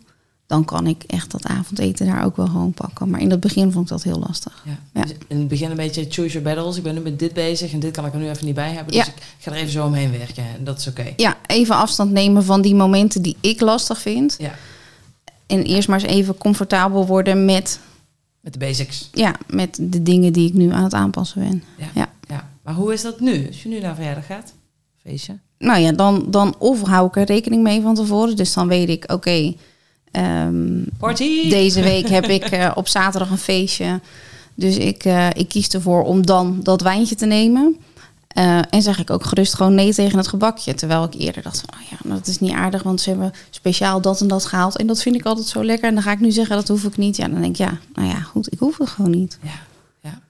[0.46, 3.10] dan kan ik echt dat avondeten daar ook wel gewoon pakken.
[3.10, 4.62] Maar in het begin vond ik dat heel lastig.
[4.64, 4.78] Ja.
[4.92, 5.02] Ja.
[5.02, 6.76] Dus in het begin een beetje choose your battles.
[6.76, 8.72] Ik ben nu met dit bezig en dit kan ik er nu even niet bij
[8.72, 8.94] hebben.
[8.94, 9.04] Ja.
[9.04, 11.12] Dus ik ga er even zo omheen werken en dat is oké.
[11.16, 14.36] Ja, even afstand nemen van die momenten die ik lastig vind.
[14.38, 14.54] Ja,
[15.46, 17.80] En eerst maar eens even comfortabel worden met,
[18.46, 19.08] met de basics.
[19.12, 21.62] ja, met de dingen die ik nu aan het aanpassen ben.
[21.78, 21.86] Ja.
[21.94, 22.08] Ja.
[22.28, 22.50] ja.
[22.62, 23.46] Maar hoe is dat nu?
[23.46, 24.52] Als je nu naar verjaardag gaat?
[25.02, 25.38] Feestje?
[25.58, 28.36] Nou ja, dan, dan of hou ik er rekening mee van tevoren.
[28.36, 29.54] Dus dan weet ik, oké,
[30.10, 31.48] ehm, Party!
[31.48, 34.00] deze week heb ik eh, op zaterdag een feestje.
[34.54, 37.76] Dus ik, eh, ik kies ervoor om dan dat wijntje te nemen.
[38.36, 40.74] Eh, en zeg ik ook gerust gewoon nee tegen het gebakje.
[40.74, 42.82] Terwijl ik eerder dacht van, oh ja, dat is niet aardig.
[42.82, 44.76] Want ze hebben speciaal dat en dat gehaald.
[44.76, 45.88] En dat vind ik altijd zo lekker.
[45.88, 47.16] En dan ga ik nu zeggen, dat hoef ik niet.
[47.16, 49.38] Ja, dan denk ik, ja, nou ja, ik hoef het gewoon niet.
[49.42, 49.50] Ja,
[50.02, 50.20] ja.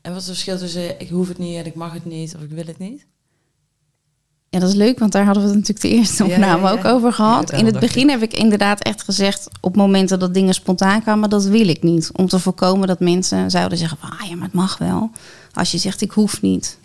[0.00, 2.34] En wat is het verschil tussen ik hoef het niet en ik mag het niet
[2.34, 3.06] of ik wil het niet?
[4.48, 6.62] Ja, dat is leuk, want daar hadden we het natuurlijk de eerste Ja, ja, opname
[6.62, 6.72] ja.
[6.72, 7.52] ook over gehad.
[7.52, 11.44] In het begin heb ik inderdaad echt gezegd, op momenten dat dingen spontaan kwamen, dat
[11.44, 12.10] wil ik niet.
[12.12, 15.10] Om te voorkomen dat mensen zouden zeggen van, ah ja, maar het mag wel.
[15.52, 16.78] Als je zegt, ik hoef niet.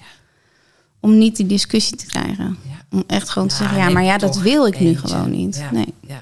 [0.99, 2.57] Om niet die discussie te krijgen.
[2.69, 2.85] Ja.
[2.97, 5.07] Om echt gewoon te zeggen, ja, maar ja, dat wil ik nu eentje.
[5.07, 5.55] gewoon niet.
[5.55, 5.93] Ja, Nee.
[6.07, 6.21] ja.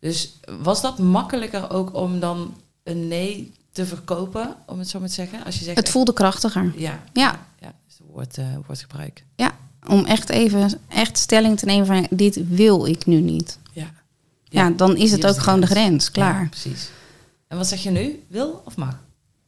[0.00, 5.08] Dus was dat makkelijker ook om dan een nee te verkopen, om het zo maar
[5.08, 5.44] te zeggen?
[5.44, 6.72] Als je zegt, Het voelde krachtiger.
[6.76, 7.38] Ja, Ja.
[7.60, 9.24] ja dus het woord, eh, woordgebruik.
[9.36, 9.52] Ja,
[9.88, 13.58] om echt even echt stelling te nemen van, dit wil ik nu niet.
[13.72, 13.90] Ja.
[14.44, 16.42] Ja, dan is het ook gewoon de grens, klaar.
[16.42, 16.90] Ja, precies.
[17.48, 18.24] En wat zeg je nu?
[18.28, 18.98] Wil of mag?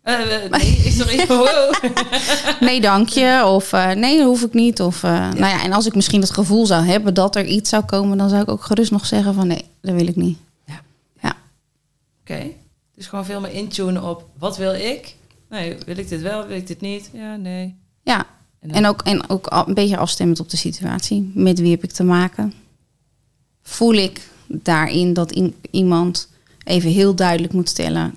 [0.02, 1.26] Eh, eh, nee, sorry.
[1.26, 1.74] Wow.
[2.60, 3.42] nee dank je.
[3.46, 4.80] Of eh, nee, dat hoef ik niet.
[4.80, 7.84] Of, Nou ja, en als ik misschien het gevoel zou hebben dat er iets zou
[7.84, 10.38] komen, dan zou ik ook gerust nog zeggen van nee, dat wil ik niet.
[12.20, 12.50] Oké.
[12.94, 15.16] Dus gewoon veel meer intunen op wat wil ik?
[15.48, 16.46] Nee, wil ik dit wel?
[16.46, 17.10] Wil ik dit niet?
[17.12, 17.76] Ja, nee.
[18.02, 18.26] Ja,
[18.60, 21.30] En dan- en ook, en ook een beetje afstemmend op de situatie.
[21.34, 22.52] Met wie heb ik te maken?
[23.62, 26.28] Voel ik daarin dat iemand
[26.64, 28.14] even heel duidelijk moet stellen,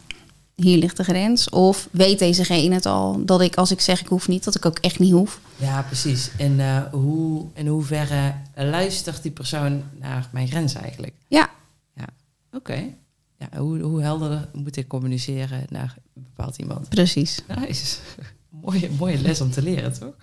[0.55, 1.49] hier ligt de grens?
[1.49, 4.65] Of weet dezegene het al, dat ik als ik zeg ik hoef niet, dat ik
[4.65, 5.39] ook echt niet hoef?
[5.57, 6.31] Ja, precies.
[6.37, 11.13] En eh, hoe, in hoeverre luistert die persoon naar mijn grens eigenlijk?
[11.27, 11.49] Ja,
[12.53, 12.93] Oké.
[13.57, 16.89] Hoe, hoe helder moet ik communiceren naar een bepaald iemand?
[16.89, 17.43] precies.
[18.61, 20.15] Mooie, mooie les om te leren, toch?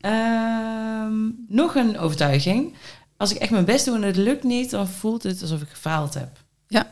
[0.00, 2.74] Ehm, nog een overtuiging.
[3.16, 5.68] Als ik echt mijn best doe en het lukt niet, dan voelt het alsof ik
[5.68, 6.44] gefaald heb.
[6.66, 6.90] Ja.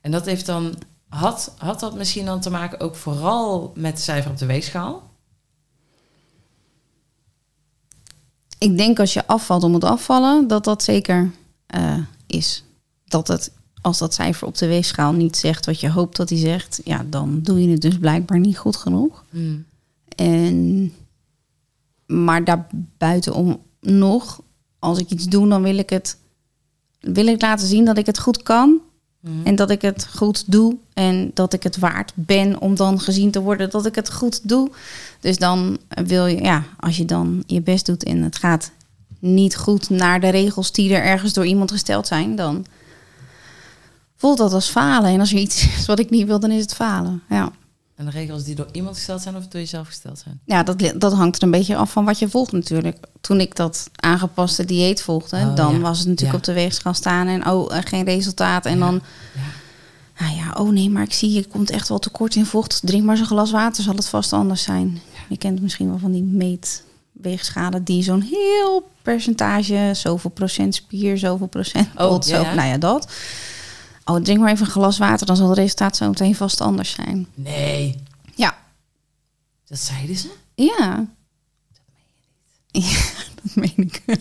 [0.00, 0.74] En dat heeft dan,
[1.08, 5.10] had, had dat misschien dan te maken ook vooral met de cijfer op de weegschaal?
[8.58, 11.30] Ik denk als je afvalt om het afvallen, dat dat zeker
[11.66, 12.64] eh, is.
[13.10, 16.38] Dat het, als dat cijfer op de weegschaal niet zegt wat je hoopt dat hij
[16.38, 19.24] zegt, ja, dan doe je het dus blijkbaar niet goed genoeg.
[19.30, 19.64] Hmm.
[20.16, 20.92] En,
[22.06, 24.42] maar daarbuitenom nog,
[24.78, 26.18] als ik iets doe, dan wil ik het
[27.00, 28.80] wil ik laten zien dat ik het goed kan.
[29.20, 29.40] Hmm.
[29.44, 30.76] En dat ik het goed doe.
[30.94, 34.48] En dat ik het waard ben om dan gezien te worden dat ik het goed
[34.48, 34.70] doe.
[35.20, 38.70] Dus dan wil je, ja, als je dan je best doet en het gaat
[39.18, 42.66] niet goed naar de regels die er ergens door iemand gesteld zijn, dan
[44.20, 45.10] voelt dat als falen.
[45.10, 47.22] En als er iets is wat ik niet wil, dan is het falen.
[47.28, 47.50] Ja.
[47.96, 50.40] En de regels die door iemand gesteld zijn of door jezelf gesteld zijn?
[50.44, 52.96] Ja, dat, dat hangt er een beetje af van wat je volgt natuurlijk.
[53.20, 55.78] Toen ik dat aangepaste dieet volgde, Oh, dan ja.
[55.80, 56.38] was het natuurlijk Ja.
[56.38, 58.66] op de weegschaal staan en oh, eh, geen resultaat.
[58.66, 58.84] En Ja.
[58.84, 59.00] dan,
[59.34, 60.24] Ja.
[60.26, 62.80] nou ja, oh nee, maar ik zie, je komt echt wel tekort in vocht.
[62.84, 65.00] Drink maar zo'n glas water, zal het vast anders zijn.
[65.28, 71.46] Je kent misschien wel van die meetweegschalen die zo'n heel percentage, zoveel procent spier, zoveel
[71.46, 73.12] procent Oh, zo, nou ja, dat.
[74.04, 76.90] Oh, drink maar even een glas water, dan zal het resultaat zo meteen vast anders
[76.90, 77.26] zijn.
[77.34, 78.02] Nee,
[78.34, 78.58] Ja,
[79.66, 80.30] dat zeiden ze.
[80.54, 81.06] ja.
[82.72, 82.98] Ja,
[83.42, 84.16] dat meen ik wel.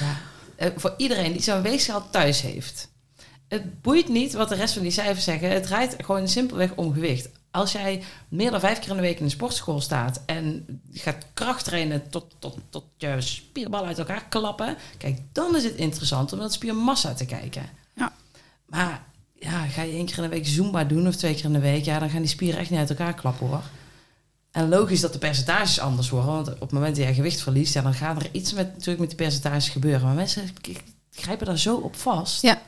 [0.00, 0.16] Ja.
[0.56, 2.88] Eh, voor iedereen die zo'n weegschaal thuis heeft.
[3.48, 5.50] Het boeit niet wat de rest van die cijfers zeggen.
[5.50, 7.28] Het draait gewoon simpelweg om gewicht.
[7.50, 10.98] Als jij meer dan vijf keer in de week in de sportschool staat en je
[10.98, 16.32] gaat krachttrainen tot, tot, tot je spierballen uit elkaar klappen, kijk, dan is het interessant
[16.32, 17.68] om naar spiermassa te kijken.
[18.66, 21.52] Maar ja, ga je één keer in de week Zumba doen of twee keer in
[21.52, 23.62] de week, ja, dan gaan die spieren echt niet uit elkaar klappen hoor.
[24.50, 27.74] En logisch dat de percentages anders worden, want op het moment dat jij gewicht verliest,
[27.74, 30.06] ja, dan gaat er iets met, natuurlijk met die percentages gebeuren.
[30.06, 30.48] Maar mensen
[31.10, 32.42] grijpen daar zo op vast.
[32.42, 32.62] Ja.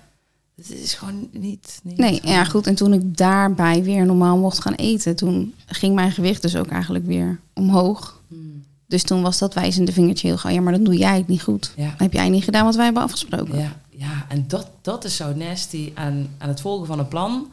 [0.56, 1.80] Het is gewoon niet...
[1.82, 2.66] niet Nee, ja goed.
[2.66, 6.68] En toen ik daarbij weer normaal mocht gaan eten, toen ging mijn gewicht dus ook
[6.68, 8.20] eigenlijk weer omhoog.
[8.28, 8.58] Hmm.
[8.88, 10.53] Dus toen was dat wijzende vingertje heel gauw.
[10.53, 11.72] Ja, maar dan doe jij het niet goed.
[11.77, 11.94] Ja.
[11.96, 13.59] Heb jij niet gedaan wat wij hebben afgesproken.
[13.59, 17.51] Ja, ja, en dat, dat is zo nasty aan, aan het volgen van een plan.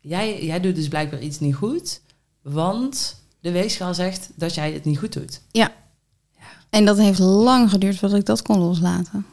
[0.00, 2.00] Jij, jij doet dus blijkbaar iets niet goed,
[2.42, 5.40] want de weegschaal zegt dat jij het niet goed doet.
[6.70, 9.26] En dat heeft lang geduurd voordat ik dat kon loslaten.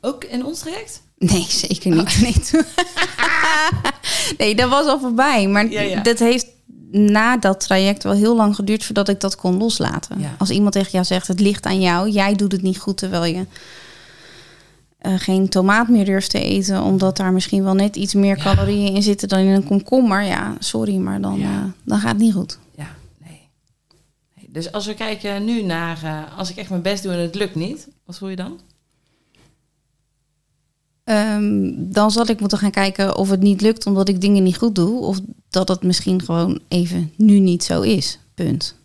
[0.00, 1.02] Ook in ons traject?
[1.18, 2.20] Nee, zeker niet.
[2.20, 2.64] Nee, toen-
[4.38, 5.48] nee, dat was al voorbij.
[5.48, 6.02] Maar Ja, ja.
[6.02, 6.46] dat heeft
[6.92, 10.20] na dat traject wel heel lang geduurd voordat ik dat kon loslaten.
[10.20, 10.34] Ja.
[10.38, 13.24] Als iemand tegen jou zegt, het ligt aan jou, jij doet het niet goed terwijl
[13.24, 13.46] je
[14.98, 18.42] eh, geen tomaat meer durft te eten, omdat daar misschien wel net iets meer Ja.
[18.42, 20.22] calorieën in zitten dan in een komkommer.
[20.22, 21.44] Ja, sorry, maar dan, Ja.
[21.50, 22.58] eh, dan gaat het niet goed.
[22.76, 23.48] Ja, nee.
[24.36, 24.46] nee.
[24.48, 27.34] Dus als we kijken nu naar, eh, als ik echt mijn best doe en het
[27.34, 28.60] lukt niet, wat voel je dan?
[31.10, 34.56] Ehm, dan zal ik moeten gaan kijken of het niet lukt omdat ik dingen niet
[34.56, 35.00] goed doe.
[35.00, 38.18] Of dat het misschien gewoon even nu niet zo is.
[38.34, 38.76] Punt.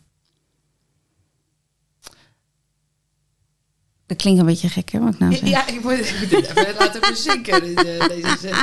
[4.05, 5.49] Dat klinkt een beetje gek, hè, wat ik nou zeg.
[5.49, 8.53] Ja, ik moet, ik moet dit even laten bezinken, dit, eh, deze zin.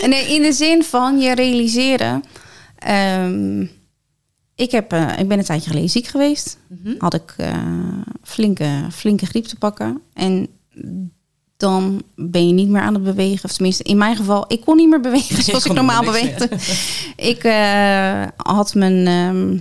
[0.10, 2.22] Nee, in de zin van je realiseren.
[2.78, 3.60] ehm,
[4.54, 6.58] ik, heb, eh, ik ben een tijdje geleden ziek geweest.
[6.66, 6.94] Mhm.
[6.98, 10.00] Had ik eh, flinke, flinke griep te pakken.
[10.12, 10.48] En
[11.56, 13.44] dan ben je niet meer aan het bewegen.
[13.44, 16.48] Of tenminste, in mijn geval, ik kon niet meer bewegen zoals ik normaal beweegde.
[17.32, 19.06] ik eh, had mijn...
[19.06, 19.58] ehm,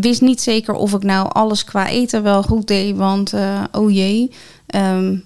[0.00, 2.96] wist niet zeker of ik nou alles qua eten wel goed deed.
[2.96, 4.30] Want, eh, oh jee...
[4.66, 5.16] ehm,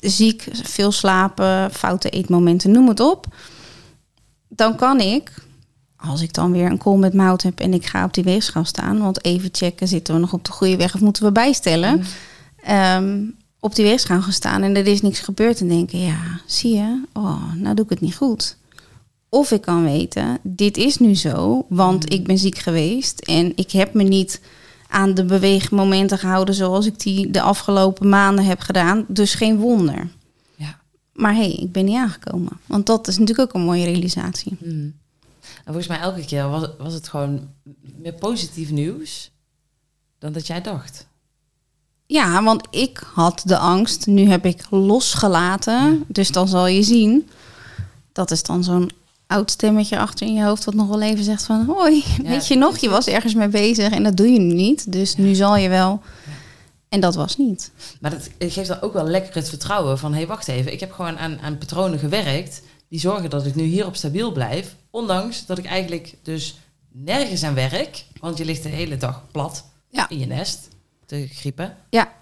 [0.00, 3.26] ziek, veel slapen, foute eetmomenten, noem het op.
[4.48, 5.32] Dan kan ik,
[5.96, 8.64] als ik dan weer een kool met mout heb en ik ga op die weegschaal
[8.64, 12.04] staan, want even checken, zitten we nog op de goede weg of moeten we bijstellen?
[12.62, 13.24] Ehm,
[13.66, 17.02] op die weegschaal gaan staan en er is niks gebeurd en denken, ja, zie je,
[17.12, 18.56] oh, nou doe ik het niet goed.
[19.28, 23.70] Of ik kan weten, dit is nu zo, want ik ben ziek geweest en ik
[23.70, 24.40] heb me niet
[24.88, 29.04] aan de beweegmomenten gehouden zoals ik die de afgelopen maanden heb gedaan.
[29.08, 30.08] Dus geen wonder.
[30.56, 30.80] Ja.
[31.12, 32.60] Maar hé, hey, ik ben niet aangekomen.
[32.66, 34.56] Want dat is natuurlijk ook een mooie realisatie.
[34.60, 34.94] En
[35.64, 37.48] volgens mij elke keer was, was het gewoon
[37.96, 39.30] meer positief nieuws
[40.18, 41.06] dan dat jij dacht.
[42.06, 44.06] Ja, want ik had de angst.
[44.06, 46.04] Nu heb ik losgelaten.
[46.08, 47.28] Dus dan zal je zien.
[48.12, 48.90] Dat is dan zo'n
[49.26, 50.64] oud stemmetje achter in je hoofd...
[50.64, 51.64] wat nog wel even zegt van...
[51.64, 53.92] hoi, Ja, weet je nog, je was ergens mee bezig...
[53.92, 54.92] en dat doe je nu niet.
[54.92, 56.00] Dus nu zal je wel...
[56.88, 57.70] En dat was niet.
[58.00, 60.10] Maar dat geeft dan ook wel lekker het vertrouwen van...
[60.12, 62.62] hé, hey, wacht even, ik heb gewoon aan, aan patronen gewerkt...
[62.88, 64.74] die zorgen dat ik nu hierop stabiel blijf...
[64.90, 66.58] ondanks dat ik eigenlijk dus
[66.92, 68.04] nergens aan werk...
[68.20, 70.08] want je ligt de hele dag plat Ja.
[70.08, 70.68] in je nest
[71.06, 71.76] te griepen.
[71.90, 72.12] Ja.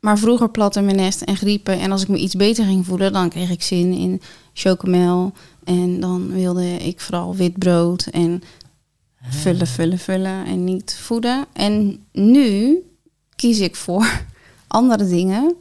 [0.00, 1.80] Maar vroeger platte mijn nest en griepen.
[1.80, 4.20] En als ik me iets beter ging voelen, dan kreeg ik zin in
[4.52, 5.32] chocomel.
[5.64, 8.42] En dan wilde ik vooral wit brood en
[9.22, 11.46] vullen, vullen, vullen en niet voeden.
[11.52, 12.78] En nu
[13.36, 14.22] kies ik voor
[14.68, 15.56] andere dingen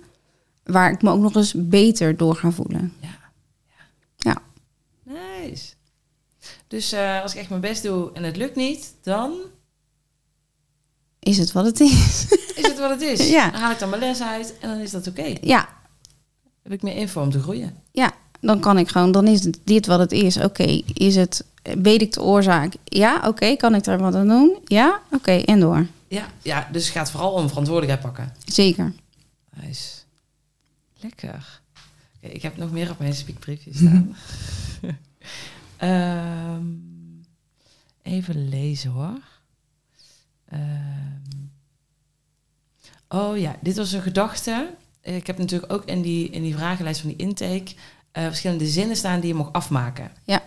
[0.63, 2.93] waar ik me ook nog eens beter door ga voelen.
[3.01, 3.17] Ja.
[4.15, 4.41] Ja.
[5.03, 5.73] Nice.
[6.67, 9.33] Dus eh, als ik echt mijn best doe en het lukt niet, dan
[11.19, 12.25] Is het wat het is?
[12.55, 13.29] is het wat het is.
[13.29, 13.49] Ja.
[13.49, 15.35] Dan haal ik dan mijn les uit en dan is dat oké.
[15.41, 15.69] ja,
[16.63, 17.75] Heb ik meer info om te groeien.
[17.91, 20.37] ja, dan kan ik gewoon, dan is dit wat het is.
[20.37, 22.73] Oké, is het, weet ik de oorzaak?
[22.83, 24.57] Ja, oké, kan ik er wat aan doen?
[24.65, 25.85] Ja, oké, en door.
[26.07, 28.33] Ja, ja, dus het gaat vooral om verantwoordelijkheid pakken.
[28.45, 28.93] Zeker.
[29.61, 29.89] Nice.
[31.01, 31.61] Lekker.
[32.19, 34.15] Ik heb nog meer op mijn speakbriefje staan.
[35.77, 36.65] Ehm,
[38.01, 39.17] even lezen hoor.
[43.09, 44.69] Oh ja, dit was een gedachte.
[45.01, 47.73] Ik heb natuurlijk ook in die, in die vragenlijst van die intake
[48.11, 50.11] eh, verschillende zinnen staan die je mag afmaken.
[50.23, 50.41] Ja.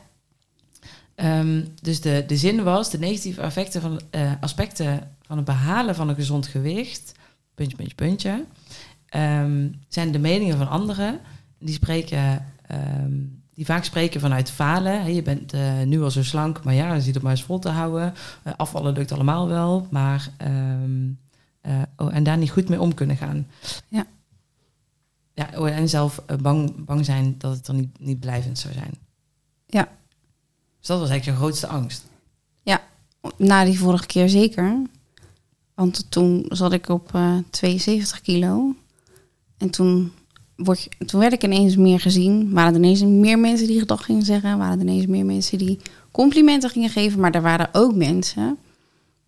[1.14, 5.94] Ehm, dus de, de zin was de negatieve effecten van, eh, aspecten van het behalen
[5.94, 7.12] van een gezond gewicht,
[7.55, 8.44] puntje, puntje, puntje,
[9.07, 11.20] ehm, zijn de meningen van anderen.
[11.59, 13.12] Die spreken, ehm,
[13.55, 15.03] die vaak spreken vanuit falen.
[15.03, 17.42] Hè, je bent eh, nu al zo slank, maar ja, je ziet het maar eens
[17.42, 18.14] vol te houden.
[18.57, 20.31] Afvallen lukt allemaal wel, maar
[21.62, 23.46] eh, oh, en daar niet goed mee om kunnen gaan.
[23.88, 24.07] Ja.
[25.35, 28.75] Ja, oh, en zelf eh, bang, bang zijn dat het er niet, niet blijvend zou
[28.75, 28.94] zijn.
[29.66, 29.88] Ja.
[30.79, 32.11] Dus dat was eigenlijk je grootste angst.
[33.37, 34.81] Na die vorige keer zeker.
[35.75, 38.75] Want toen zat ik op eh 72 kilo.
[39.59, 40.12] En toen,
[40.57, 42.53] word toen werd ik ineens meer gezien.
[42.53, 44.59] Waren er ineens meer mensen die gedag gingen zeggen.
[44.59, 45.79] Waren er ineens meer mensen die
[46.11, 47.20] complimenten gingen geven.
[47.20, 48.59] Maar er waren ook mensen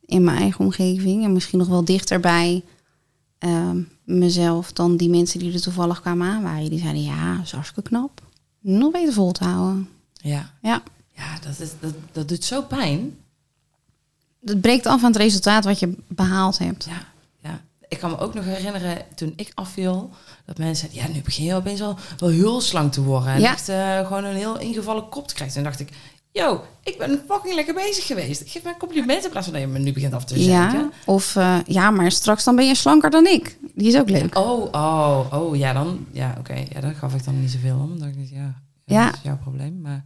[0.07, 1.25] in mijn eigen omgeving.
[1.25, 2.63] En misschien nog wel dichterbij
[3.39, 6.71] ehm, mezelf dan die mensen die er toevallig kwamen aanwaaien.
[6.71, 8.23] Die zeiden, ja, dat is hartstikke knap.
[8.61, 9.89] Nog beter vol te houden.
[10.13, 10.83] Ja, Ja.
[11.13, 13.17] ja dat, is, dat, dat doet zo pijn.
[14.45, 16.85] Het breekt af aan het resultaat wat je behaald hebt.
[16.85, 17.03] Ja,
[17.43, 17.61] ja.
[17.89, 20.11] Ik kan me ook nog herinneren toen ik afviel,
[20.45, 23.33] dat mensen zeiden, ja, nu begin je opeens wel, wel heel slank te worden.
[23.33, 23.53] En Ja.
[23.53, 25.57] echt eh, gewoon een heel ingevallen kop te krijgen.
[25.57, 25.89] En dacht ik,
[26.43, 28.41] yo, ik ben fucking lekker bezig geweest.
[28.41, 30.71] Ik geef mij complimenten in plaats van dat je me nu begint af te Ja,
[30.71, 30.93] zeiken.
[31.07, 33.59] of eh, ja, maar straks dan ben je slanker dan ik.
[33.75, 34.39] Die is ook leuk.
[34.39, 36.55] Oh, oh, oh, ja, dan, ja, oké.
[36.73, 37.89] Ja, daar gaf ik dan niet zoveel om.
[37.89, 39.05] Dan dacht ik, ja, ja, Ja.
[39.07, 39.81] dat is jouw probleem.
[39.81, 40.05] Maar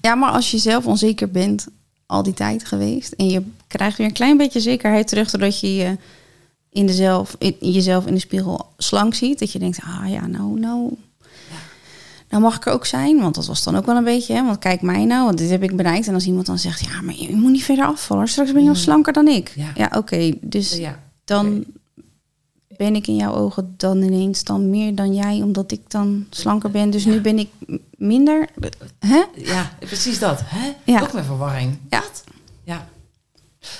[0.00, 1.66] Ja, maar als je zelf onzeker bent
[2.06, 5.74] al die tijd geweest en je krijgt weer een klein beetje zekerheid terug doordat je
[5.74, 5.96] je
[6.70, 10.60] in dezelf, in, jezelf in de spiegel slank ziet, dat je denkt, ah ja, nou,
[10.60, 10.92] nou,
[12.32, 14.44] nou mag ik er ook zijn, want dat was dan ook wel een beetje, hè,
[14.44, 16.06] want kijk mij nou, want dit heb ik bereikt.
[16.06, 18.68] En als iemand dan zegt, ja, maar je moet niet verder afvallen, straks ben je
[18.68, 19.52] al slanker dan ik.
[19.56, 19.70] Ja.
[19.74, 21.64] Ja, oké, dus ja, dan
[22.76, 26.70] ben ik in jouw ogen dan ineens dan meer dan jij, omdat ik dan slanker
[26.70, 26.90] ben.
[26.90, 27.48] Dus nu ben ik
[27.96, 28.48] minder.
[28.98, 29.22] Hè?
[29.34, 30.40] Ja, precies dat.
[30.44, 30.72] Hè?
[30.84, 31.00] Ja.
[31.00, 31.78] Ook met verwarring.
[31.90, 32.00] Ja.
[32.00, 32.24] Wat?
[32.64, 32.88] Ja.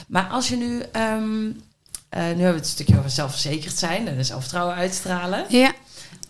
[0.09, 0.81] Maar als je nu...
[0.93, 1.51] ehm,
[2.09, 5.45] eh, nu hebben we het een stukje over zelfverzekerd zijn en zelfvertrouwen uitstralen.
[5.49, 5.73] Ja.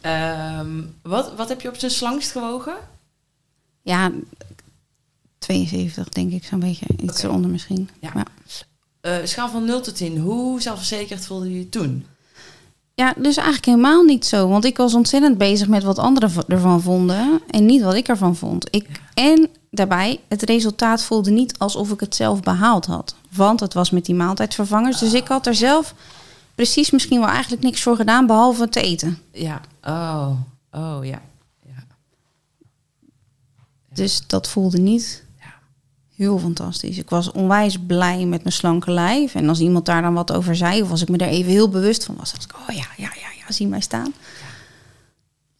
[0.02, 2.76] Ehm, wat, wat heb je op zijn slangst gewogen?
[3.82, 4.10] Ja,
[5.38, 6.86] 72 denk ik zo'n beetje.
[7.02, 7.88] Iets eronder misschien.
[8.00, 8.10] Ja.
[8.14, 8.24] Ja.
[9.00, 10.18] Eh, schaal van 0 tot 10.
[10.18, 12.06] Hoe zelfverzekerd voelde je je toen?
[12.94, 14.48] ja, dus eigenlijk helemaal niet zo.
[14.48, 17.40] Want ik was ontzettend bezig met wat anderen ervan vonden.
[17.50, 18.68] En niet wat ik ervan vond.
[18.70, 23.14] Ik, En daarbij, het resultaat voelde niet alsof ik het zelf behaald had.
[23.36, 24.98] Want het was met die maaltijdvervangers.
[24.98, 25.94] Dus ik had er zelf
[26.54, 28.26] precies misschien wel eigenlijk niks voor gedaan.
[28.26, 29.18] Behalve te eten.
[29.32, 29.60] Ja.
[29.82, 30.30] Oh.
[30.72, 31.22] Oh, ja.
[31.66, 31.84] ja.
[33.94, 35.54] Dus dat voelde niet Ja.
[36.16, 36.98] heel fantastisch.
[36.98, 39.34] Ik was onwijs blij met mijn slanke lijf.
[39.34, 41.68] En als iemand daar dan wat over zei, of als ik me daar even heel
[41.68, 44.14] bewust van was, dacht ik, oh ja, ja, ja, ja, zie mij staan.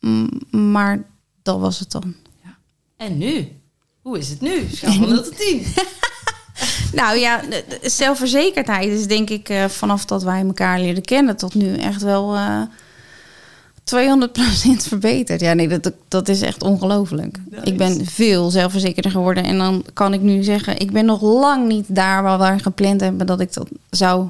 [0.00, 1.04] Mm, maar
[1.42, 2.14] dat was het dan.
[2.96, 3.48] En nu?
[4.02, 4.66] Hoe is het nu?
[4.72, 5.64] Schaal van 0 tot 10.
[6.92, 7.40] Nou ja,
[7.82, 12.34] zelfverzekerdheid is denk ik eh, vanaf dat wij elkaar leren kennen tot nu echt wel
[12.34, 12.62] eh
[13.84, 13.96] 200%
[14.76, 15.40] verbeterd.
[15.40, 17.38] Ja, nee, dat, dat is echt ongelooflijk.
[17.62, 19.44] Ik ben veel zelfverzekerder geworden.
[19.44, 23.00] En dan kan ik nu zeggen, ik ben nog lang niet daar waar we gepland
[23.00, 24.28] hebben dat ik dat zou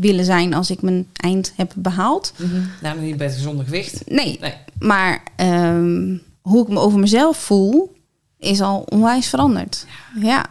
[0.00, 2.32] willen zijn als ik mijn eind heb behaald.
[2.36, 2.60] Mhm.
[2.82, 4.02] Nou, nog niet bij het gezonde gewicht.
[4.06, 4.54] Nee, Nee.
[4.78, 7.96] maar ehm, hoe ik me over mezelf voel,
[8.38, 9.86] is al onwijs veranderd.
[10.20, 10.44] Ja,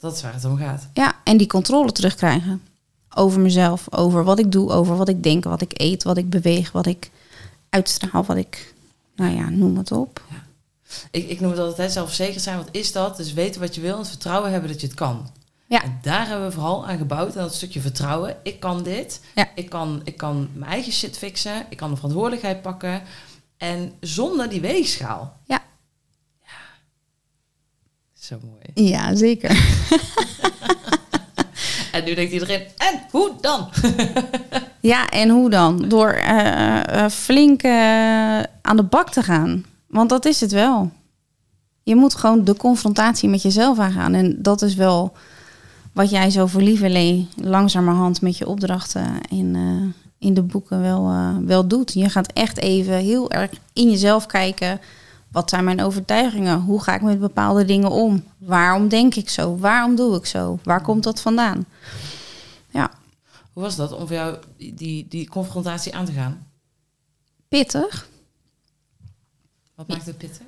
[0.00, 0.88] Dat is waar het om gaat.
[0.94, 2.62] ja, en die controle terugkrijgen
[3.14, 6.30] over mezelf, over wat ik doe, over wat ik denk, wat ik eet, wat ik
[6.30, 7.10] beweeg, wat ik
[7.70, 8.74] uitstraal, wat ik,
[9.16, 10.22] nou ja, noem het op.
[11.10, 12.56] Ik, ik noem het altijd hè, zelfverzekerd zijn.
[12.56, 13.16] Wat is dat?
[13.16, 15.30] Dus weten wat je wil en het vertrouwen hebben dat je het kan.
[15.66, 15.82] Ja.
[15.82, 17.36] En daar hebben we vooral aan gebouwd.
[17.36, 18.36] En dat stukje vertrouwen.
[18.42, 19.20] Ik kan dit.
[19.34, 19.48] Ja.
[19.54, 21.66] Ik, kan, ik kan mijn eigen shit fixen.
[21.68, 23.02] Ik kan de verantwoordelijkheid pakken.
[23.56, 25.36] En zonder die weegschaal.
[25.44, 25.54] Ja.
[25.56, 25.62] Ja.
[28.30, 28.88] Zo mooi.
[28.90, 29.50] Ja, zeker.
[31.92, 33.68] En nu denkt iedereen, en hoe dan?
[34.80, 35.88] Ja, en hoe dan?
[35.88, 37.70] Door eh, flink eh,
[38.62, 39.64] aan de bak te gaan.
[39.86, 40.90] Want dat is het wel.
[41.82, 44.14] Je moet gewoon de confrontatie met jezelf aangaan.
[44.14, 45.12] En dat is wel
[45.92, 49.56] wat jij zo voor lieverlee langzamerhand met je opdrachten in,
[50.18, 51.12] in de boeken wel,
[51.44, 51.92] wel doet.
[51.92, 54.80] Je gaat echt even heel erg in jezelf kijken.
[55.30, 56.60] Wat zijn mijn overtuigingen?
[56.60, 58.24] Hoe ga ik met bepaalde dingen om?
[58.38, 59.56] Waarom denk ik zo?
[59.58, 60.58] Waarom doe ik zo?
[60.62, 61.66] Waar komt dat vandaan?
[62.70, 62.90] Ja,
[63.52, 66.46] Hoe was dat om voor jou die, die, confrontatie aan te gaan?
[67.48, 68.08] pittig.
[69.74, 70.46] Wat maakt het pittig?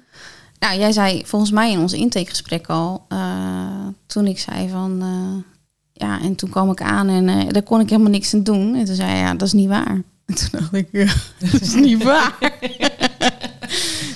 [0.59, 5.59] Nou, jij zei volgens mij in ons intakegesprek al, eh, toen ik zei van, eh,
[5.93, 8.75] ja, en toen kwam ik aan en eh, daar kon ik helemaal niks aan doen.
[8.75, 10.03] En toen zei hij, ja, dat is niet waar.
[10.27, 12.39] En toen dacht ik, ja, dat is niet waar.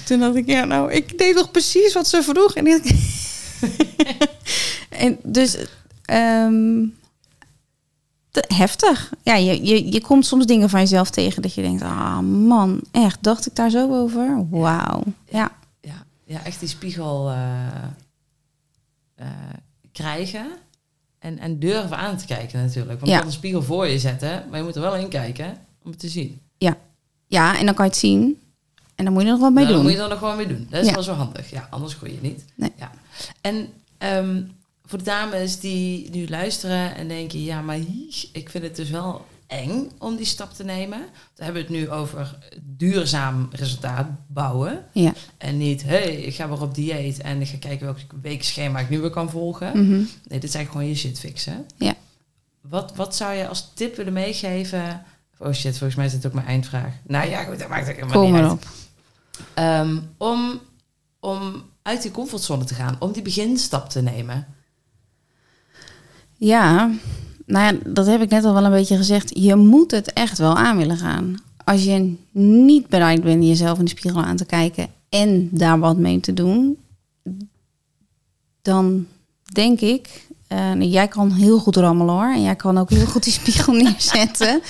[0.06, 2.54] toen dacht ik, ja, nou, ik deed toch precies wat ze vroeg.
[2.54, 2.94] En, ik-
[5.04, 5.56] en dus,
[6.04, 6.84] ehm,
[8.54, 9.12] heftig.
[9.22, 12.80] Ja, je, je, je komt soms dingen van jezelf tegen dat je denkt, ah man,
[12.90, 14.46] echt, dacht ik daar zo over?
[14.50, 15.52] Wauw, ja.
[15.80, 17.66] Ja, ja echt die spiegel eh,
[19.14, 19.26] eh,
[19.92, 20.46] krijgen.
[21.18, 22.92] En, en durven aan te kijken natuurlijk.
[23.00, 23.18] Want je Ja.
[23.18, 25.98] kan een spiegel voor je zetten, maar je moet er wel in kijken om het
[26.00, 26.40] te zien.
[27.28, 28.40] Ja, en dan kan je het zien.
[28.96, 29.92] En dan moet je er nog wat mee Nou, Dan doen.
[29.92, 30.66] moet je er nog gewoon mee doen.
[30.70, 30.94] Dat is Ja.
[30.94, 31.50] wel zo handig.
[31.50, 32.44] Ja, anders gooi je niet.
[32.54, 32.72] Nee.
[32.76, 32.90] Ja.
[33.40, 33.68] En
[33.98, 34.42] ehm,
[34.84, 37.42] voor de dames die nu luisteren en denken...
[37.44, 37.78] ja, maar
[38.32, 40.98] ik vind het dus wel eng om die stap te nemen.
[41.34, 44.84] Dan hebben we het nu over duurzaam resultaat bouwen.
[44.92, 45.12] Ja.
[45.38, 47.18] En niet, hé, hey, ik ga weer op dieet...
[47.20, 49.68] en ik ga kijken welk weekschema ik nu weer kan volgen.
[49.68, 49.90] Mhm.
[49.96, 51.66] Nee, dit is eigenlijk gewoon je shit fixen.
[51.76, 51.94] Ja.
[52.60, 55.02] Wat, wat zou je als tip willen meegeven...
[55.38, 56.92] Oh shit, volgens mij is dit ook mijn eindvraag.
[57.06, 58.50] Nou ja, goed, dat maakt ook helemaal Kom niet uit.
[58.52, 58.64] op.
[59.54, 60.60] Ehm, om,
[61.20, 64.46] om uit die comfortzone te gaan, om die beginstap te nemen.
[66.36, 66.90] Ja,
[67.46, 69.38] nou ja, dat heb ik net al wel een beetje gezegd.
[69.38, 71.36] Je moet het echt wel aan willen gaan.
[71.64, 75.96] Als je niet bereid bent jezelf in de spiegel aan te kijken en daar wat
[75.96, 76.78] mee te doen,
[78.62, 79.06] dan
[79.42, 83.24] denk ik, eh, jij kan heel goed rammelen hoor, en jij kan ook heel goed
[83.24, 84.60] die spiegel neerzetten.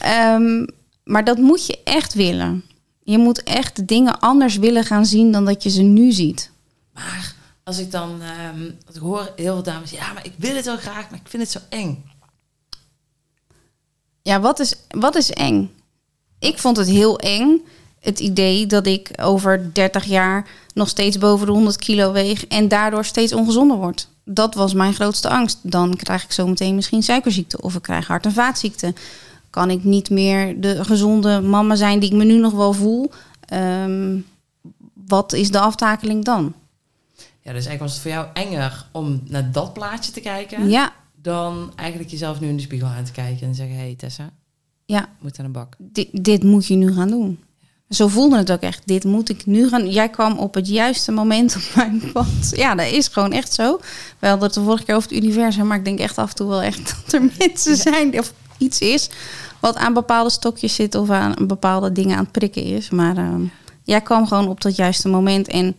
[0.00, 0.66] Ehm,
[1.04, 2.64] maar dat moet je echt willen.
[3.10, 6.50] Je moet echt dingen anders willen gaan zien dan dat je ze nu ziet.
[6.92, 7.34] Maar
[7.64, 10.76] als ik dan, ehm, ik hoor heel veel dames, ja, maar ik wil het wel
[10.76, 12.04] graag, maar ik vind het zo eng.
[14.22, 15.70] Ja, wat is, wat is eng?
[16.38, 17.60] Ik vond het heel eng.
[18.00, 22.68] Het idee dat ik over 30 jaar nog steeds boven de 100 kilo weeg en
[22.68, 24.08] daardoor steeds ongezonder word.
[24.24, 25.58] Dat was mijn grootste angst.
[25.62, 28.94] Dan krijg ik zometeen misschien suikerziekte of ik krijg hart- en vaatziekte.
[29.58, 33.10] Kan ik niet meer de gezonde mama zijn die ik me nu nog wel voel?
[33.40, 34.18] Ehm,
[35.06, 36.54] wat is de aftakeling dan?
[37.16, 40.92] Ja, dus eigenlijk was het voor jou enger om naar dat plaatje te kijken, Ja,
[41.22, 44.30] dan eigenlijk jezelf nu in de spiegel aan te kijken en zeggen, hé hey, Tessa,
[44.84, 45.74] ja moet aan de bak.
[45.78, 47.38] dit, dit moet je nu gaan doen.
[47.88, 48.82] Zo voelde het ook echt.
[48.84, 49.90] Dit moet ik nu gaan.
[49.90, 52.50] Jij kwam op het juiste moment op mijn pad.
[52.50, 53.80] Ja, dat is gewoon echt zo.
[54.18, 56.34] We hadden het de vorige keer over het universum, maar ik denk echt af en
[56.34, 59.10] toe wel echt dat er mensen zijn of iets is
[59.60, 62.90] wat aan bepaalde stokjes zit of aan bepaalde dingen aan het prikken is.
[62.90, 63.44] Maar ehm,
[63.82, 65.48] jij kwam gewoon op dat juiste moment.
[65.48, 65.76] En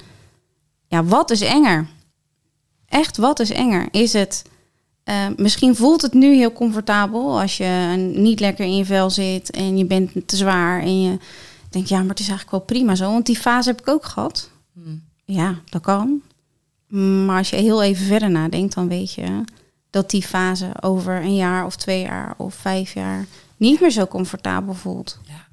[0.87, 1.87] ja, wat is enger?
[2.85, 3.87] Echt, wat is enger?
[3.91, 4.43] Is het
[5.09, 9.51] eh, misschien voelt het nu heel comfortabel als je niet lekker in je vel zit
[9.51, 11.17] en je bent te zwaar en je
[11.69, 13.11] denkt, ja, maar het is eigenlijk wel prima zo.
[13.11, 14.49] Want die fase heb ik ook gehad.
[14.73, 15.03] Hmm.
[15.25, 16.21] Ja, dat kan.
[17.25, 19.43] Maar als je heel even verder nadenkt, dan weet je
[19.89, 23.25] dat die fase over een jaar of twee jaar of vijf jaar
[23.59, 25.19] niet meer zo comfortabel voelt.
[25.27, 25.47] Ja.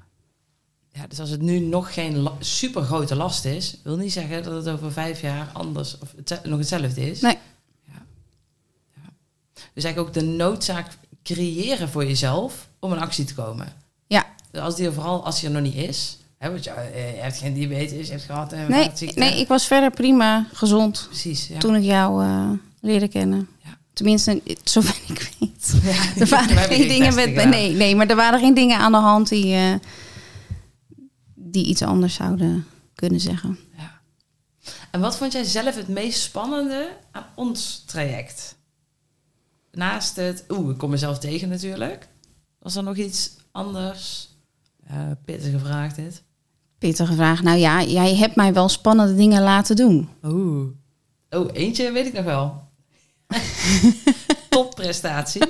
[0.93, 4.43] ja, dus als het nu nog geen la- super grote last is, wil niet zeggen
[4.43, 7.21] dat het over vijf jaar anders of het, nog hetzelfde is.
[7.21, 7.39] Nee.
[7.85, 8.03] Ja.
[8.95, 9.09] Ja.
[9.75, 10.87] Dus eigenlijk ook de noodzaak
[11.23, 13.73] creëren voor jezelf om in actie te komen.
[14.07, 14.27] Ja.
[14.51, 17.15] Dus als die er vooral als die er nog niet is, hè, want je, eh,
[17.17, 21.05] je hebt geen diabetes, je hebt gehad en Nee, nee, ik was verder prima gezond
[21.09, 21.47] precies.
[21.47, 21.59] Ja.
[21.59, 22.51] toen ik jou eh,
[22.81, 23.49] leerde kennen.
[23.97, 25.75] Tenminste, zover ik weet.
[25.83, 27.25] Ja, Er waren geen dingen met.
[27.29, 27.49] gedaan.
[27.49, 29.75] Nee, nee, maar er waren geen dingen aan de hand die, eh,
[31.35, 33.59] die iets anders zouden kunnen zeggen.
[33.77, 34.01] Ja.
[34.91, 38.57] En wat vond jij zelf het meest spannende aan ons traject?
[39.73, 42.09] Naast het, oeh, ik kom mezelf tegen natuurlijk.
[42.59, 44.29] Was er nog iets anders?
[44.91, 46.23] Uh, pittig gevraagd dit.
[46.79, 47.43] Pittige vraag.
[47.43, 50.09] Nou ja, jij hebt mij wel spannende dingen laten doen.
[50.25, 50.69] Oeh.
[51.31, 52.66] Oh, eentje weet ik nog wel.
[54.49, 55.43] topprestatie.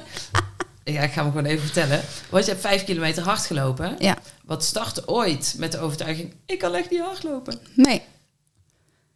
[0.84, 2.00] Ja, ik ga hem gewoon even vertellen.
[2.30, 3.94] Want je hebt vijf kilometer hard gelopen.
[3.98, 4.16] Ja.
[4.44, 6.34] Wat startte ooit met de overtuiging...
[6.46, 7.58] ik kan echt niet hardlopen.
[7.74, 8.02] Nee.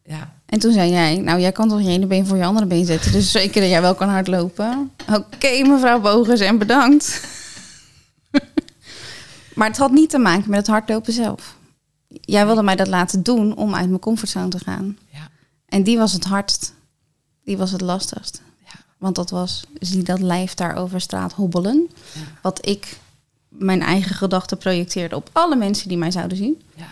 [0.04, 2.66] Ja, En toen zei jij, nou jij kan toch je ene been voor je andere
[2.66, 3.12] been zetten.
[3.12, 4.92] Dus zeker dat jij wel kan hardlopen.
[5.12, 7.26] Oké mevrouw Bogus en bedankt.
[9.54, 11.56] maar het had niet te maken met het hardlopen zelf.
[12.08, 14.98] Jij wilde mij dat laten doen om uit mijn comfortzone te gaan.
[15.12, 15.28] ja,
[15.66, 16.74] En die was het hardst.
[17.44, 18.42] Die was het lastigst.
[19.00, 21.88] Want dat was, zie dat lijf daar over straat hobbelen.
[22.12, 22.20] Ja.
[22.42, 22.98] Wat ik
[23.48, 26.62] mijn eigen gedachten projecteerde op alle mensen die mij zouden zien.
[26.74, 26.88] ja.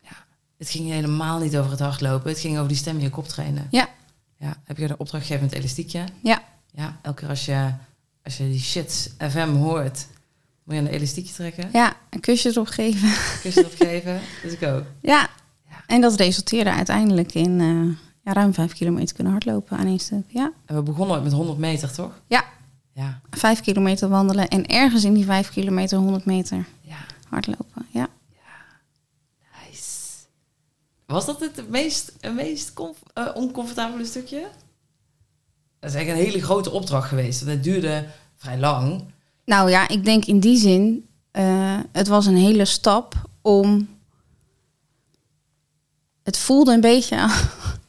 [0.00, 0.10] ja.
[0.58, 2.30] Het ging helemaal niet over het hardlopen.
[2.30, 3.68] Het ging over die stem in je kop trainen.
[3.70, 3.88] Ja,
[4.38, 6.04] Ja, heb je de opdracht gegeven met elastiekje?
[6.22, 6.42] ja,
[6.74, 7.70] Ja, elke keer als je,
[8.24, 10.06] als je die shit FM hoort...
[10.64, 11.68] moet je een elastiekje trekken.
[11.72, 11.96] ja.
[12.10, 13.12] Een kusje erop geven.
[13.42, 14.20] Kun je dat geven?
[14.42, 14.84] Dus ik ook.
[15.02, 15.28] Ja.
[15.70, 15.82] Ja.
[15.86, 20.24] En dat resulteerde uiteindelijk in eh, ja, ruim vijf kilometer kunnen hardlopen aan één stuk.
[20.26, 20.52] Ja.
[20.66, 22.20] En we begonnen met 100 meter, toch?
[22.26, 22.44] ja,
[22.92, 26.96] Ja, vijf kilometer wandelen en ergens in die vijf kilometer 100 meter ja.
[27.28, 27.86] hardlopen.
[27.90, 28.08] Ja.
[29.68, 29.90] Nice.
[31.06, 32.72] Was dat het meest, het meest
[33.12, 34.48] eh, oncomfortabele stukje?
[35.80, 37.40] Dat is echt een hele grote opdracht geweest.
[37.40, 38.06] want Het duurde
[38.36, 39.04] vrij lang.
[39.44, 43.88] Nou ja, ik denk in die zin, eh, het was een hele stap om.
[46.22, 47.16] Het voelde een beetje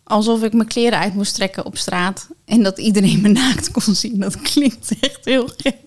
[0.06, 3.96] alsof ik mijn kleren uit moest trekken op straat en dat iedereen me naakt kon
[3.96, 4.20] zien.
[4.20, 5.78] Dat klinkt echt heel gek.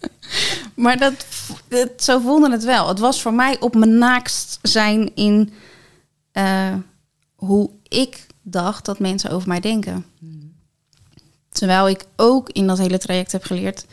[0.74, 1.26] Maar dat,
[1.68, 2.88] het, zo voelde het wel.
[2.88, 5.52] Het was voor mij op mijn naakst zijn in
[6.32, 6.74] eh,
[7.34, 10.04] hoe ik dacht dat mensen over mij denken.
[11.48, 13.86] Terwijl ik ook in dat hele traject heb geleerd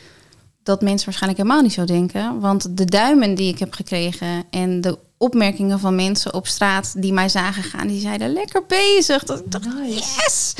[0.63, 2.39] dat mensen waarschijnlijk helemaal niet zo denken.
[2.39, 7.13] Want de duimen die ik heb gekregen en de opmerkingen van mensen op straat die
[7.13, 9.23] mij zagen gaan, die zeiden lekker bezig.
[9.23, 10.53] Dat ik dacht, yes!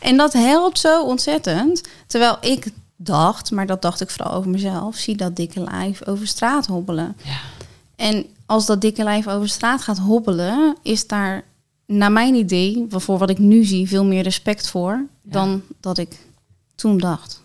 [0.00, 1.82] En dat helpt zo ontzettend.
[2.06, 2.66] Terwijl ik
[2.96, 7.16] dacht, maar dat dacht ik vooral over mezelf, zie dat dikke lijf over straat hobbelen.
[7.24, 7.38] Ja.
[7.96, 11.44] En als dat dikke lijf over straat gaat hobbelen, is daar,
[11.86, 16.18] naar mijn idee, voor wat ik nu zie, veel meer respect voor dan dat ik
[16.74, 17.42] toen dacht.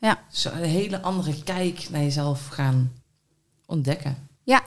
[0.00, 2.92] Ja, Zo een hele andere kijk naar jezelf gaan
[3.66, 4.16] ontdekken.
[4.42, 4.62] ja.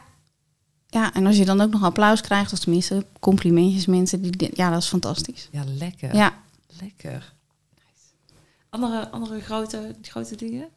[0.90, 4.70] Ja, en als je dan ook nog applaus krijgt, of tenminste complimentjes, mensen die, ja,
[4.70, 5.48] dat is fantastisch.
[5.52, 6.16] Ja, lekker.
[6.16, 6.34] Ja,
[6.82, 7.34] Lekker.
[7.76, 8.34] Nice.
[8.70, 10.68] Andere, andere grote, grote dingen?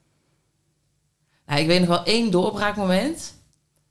[1.46, 3.34] Nou, ik weet nog wel één doorbraakmoment.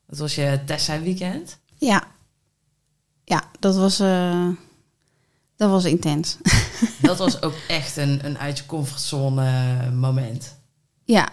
[0.07, 1.57] Dat was je Tessa weekend.
[1.77, 2.03] ja,
[3.23, 4.47] ja, dat was, eh,
[5.55, 6.37] dat was intens.
[7.01, 10.55] Dat was ook echt een, een uit je comfortzone moment.
[11.03, 11.29] ja,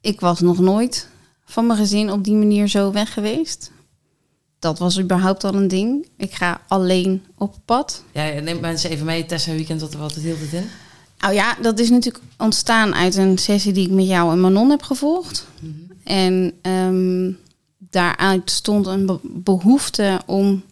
[0.00, 1.08] ik was nog nooit
[1.44, 3.70] van mijn gezin op die manier zo weg geweest.
[4.64, 6.08] Dat was überhaupt al een ding.
[6.16, 8.02] Ik ga alleen op pad.
[8.12, 9.26] Ja, neem mensen even mee.
[9.26, 10.64] Tessa weekend, wat, wat hield het in?
[11.18, 14.70] Nou ja, dat is natuurlijk ontstaan uit een sessie die ik met jou en Manon
[14.70, 15.46] heb gevolgd.
[16.04, 17.32] En ehm,
[17.78, 20.62] daaruit stond een be- behoefte om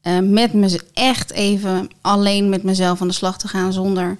[0.00, 4.18] eh, met me echt even alleen met mezelf aan de slag te gaan zonder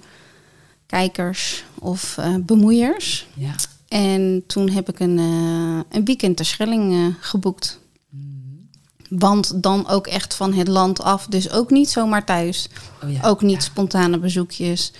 [0.85, 3.27] kijkers of eh, bemoeiers.
[3.33, 3.55] Ja.
[3.87, 7.79] En toen heb ik een, eh, een weekend ter Schelling geboekt.
[9.19, 11.25] Want dan ook echt van het land af.
[11.27, 12.67] Dus ook niet zomaar thuis.
[13.03, 13.21] Oh ja.
[13.23, 14.91] Ook niet spontane bezoekjes.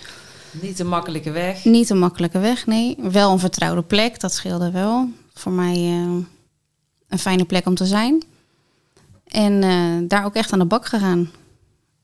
[0.50, 1.64] Niet een makkelijke weg.
[1.64, 2.96] Niet een makkelijke weg, nee.
[3.00, 5.08] Wel een vertrouwde plek, dat scheelde wel.
[5.34, 6.16] Voor mij eh,
[7.08, 8.22] een fijne plek om te zijn.
[9.26, 11.30] En eh, daar ook echt aan de bak gegaan.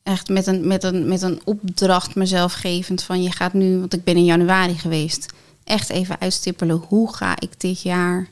[0.03, 3.93] Echt met een, met, een, met een opdracht mezelf gevend van je gaat nu, want
[3.95, 5.27] ik ben in januari geweest,
[5.65, 8.29] echt even uitstippelen hoe ga ik dit jaar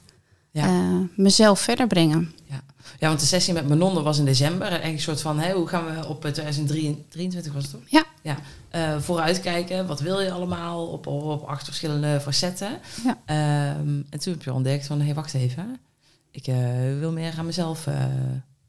[0.50, 0.64] Ja.
[0.66, 2.32] eh, mezelf verder brengen.
[2.98, 3.08] Ja.
[3.08, 4.66] want de sessie met Manon was in december.
[4.66, 7.80] Eigenlijk een soort van, hè, hoe gaan we op eh, 2023 was het toch?
[7.86, 8.04] Ja.
[8.22, 8.36] ja.
[8.70, 9.86] eh, vooruitkijken.
[9.86, 12.78] Wat wil je allemaal op, op, acht verschillende facetten?
[13.04, 13.18] Ja.
[13.26, 15.80] Ehm, en toen heb je ontdekt van, hé, hey, wacht even.
[16.30, 16.56] Ik eh,
[16.98, 17.94] wil meer aan mezelf eh,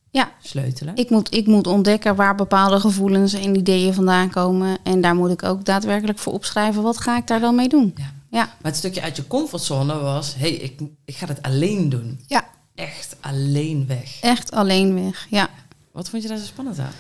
[0.10, 0.32] Ja.
[0.42, 0.96] sleutelen.
[0.96, 4.78] Ik moet, ik moet ontdekken waar bepaalde gevoelens en ideeën vandaan komen.
[4.84, 6.84] En daar moet ik ook daadwerkelijk voor opschrijven.
[6.84, 7.94] Wat ga ik daar dan mee doen?
[7.96, 8.16] Ja.
[8.30, 8.44] Ja.
[8.46, 12.20] Maar het stukje uit je comfortzone was, hé, hey, ik, ik ga het alleen doen.
[12.28, 12.46] Ja.
[12.78, 14.18] Echt alleen weg.
[14.22, 15.50] Echt alleen weg, ja.
[15.92, 16.92] Wat vond je daar zo spannend aan?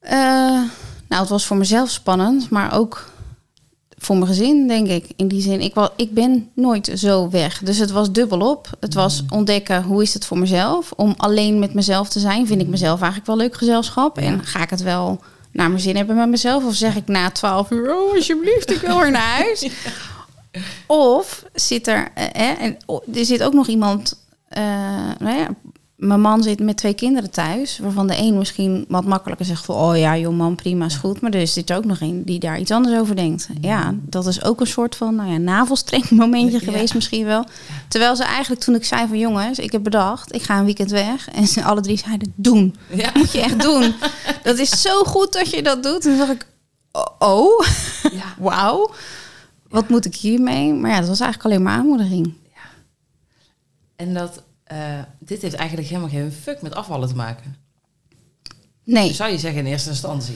[0.00, 0.70] Eh,
[1.08, 3.10] nou, het was voor mezelf spannend, maar ook
[3.98, 5.12] voor mijn gezin, denk ik.
[5.16, 7.58] In die zin, ik, wa- ik ben nooit zo weg.
[7.58, 8.70] Dus het was dubbelop.
[8.80, 10.92] Het was ontdekken, hoe is het voor mezelf?
[10.96, 12.46] Om alleen met mezelf te zijn.
[12.46, 14.20] Vind ik mezelf eigenlijk wel leuk gezelschap?
[14.20, 14.26] Ja.
[14.26, 15.20] En ga ik het wel
[15.52, 16.64] naar mijn zin hebben met mezelf?
[16.64, 19.68] Of zeg ik na twaalf uur, oh, alsjeblieft, ik wil weer naar huis?
[20.86, 24.18] Of zit er, eh, hè, en, oh, er zit ook nog iemand, eh,
[25.18, 25.48] nou ja,
[26.02, 29.74] mijn man zit met twee kinderen thuis, waarvan de een misschien wat makkelijker zegt van,
[29.74, 31.20] oh ja, joh man, prima, is goed.
[31.20, 33.48] Maar er zit er ook nog een die daar iets anders over denkt.
[33.60, 36.64] Ja, dat is ook een soort van, nou ja, navelstreng momentje Ja.
[36.64, 37.44] geweest misschien wel.
[37.88, 40.90] Terwijl ze eigenlijk toen ik zei van, jongens, ik heb bedacht, ik ga een weekend
[40.90, 41.28] weg.
[41.28, 42.76] En ze alle drie zeiden, doen.
[42.90, 43.10] Ja.
[43.14, 43.94] Moet je echt doen.
[44.42, 46.04] Dat is zo goed dat je dat doet.
[46.04, 46.46] En toen dacht ik,
[46.92, 47.66] oh, oh,
[48.12, 48.34] ja.
[48.48, 48.90] wauw.
[49.68, 50.72] Wat moet ik hiermee?
[50.72, 52.34] Maar ja, dat was eigenlijk alleen maar aanmoediging.
[54.02, 54.78] En dat, eh,
[55.18, 57.56] dit heeft eigenlijk helemaal geen fuck met afvallen te maken.
[58.84, 59.12] Nee.
[59.12, 60.34] Zou je zeggen in eerste instantie.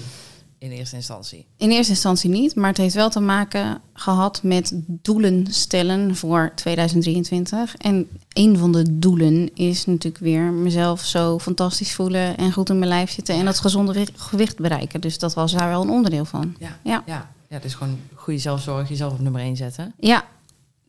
[0.59, 1.47] In eerste instantie.
[1.57, 6.53] In eerste instantie niet, maar het heeft wel te maken gehad met doelen stellen voor
[6.55, 7.77] 2023.
[7.77, 12.79] En een van de doelen is natuurlijk weer mezelf zo fantastisch voelen en goed in
[12.79, 15.01] mijn lijf zitten en dat gezonde wi- gewicht bereiken.
[15.01, 16.57] Dus dat was daar wel een onderdeel van.
[16.59, 16.79] Ja.
[16.85, 17.03] Ja.
[17.07, 17.31] Ja.
[17.49, 19.93] Ja, dus gewoon goede zelfzorg, jezelf op nummer 1 zetten.
[19.99, 20.25] Ja,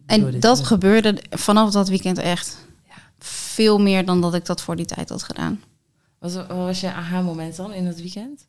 [0.06, 2.58] en dat gebeurde vanaf dat weekend echt.
[3.58, 5.62] Veel meer dan dat ik dat voor die tijd had gedaan.
[6.20, 8.46] Wat, wat was je aha-moment dan in dat weekend?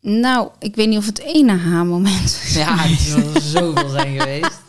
[0.00, 2.54] Nou, ik weet niet of het één aha-moment is.
[2.54, 4.60] Ja, het zal zoveel zijn geweest.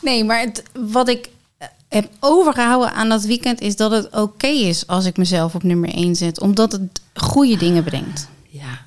[0.00, 1.28] Nee, maar het, wat ik
[1.58, 5.62] eh, heb overgehouden aan dat weekend is dat het oké is als ik mezelf op
[5.62, 8.28] nummer 1 zet, omdat het goede dingen brengt.
[8.48, 8.82] Ja.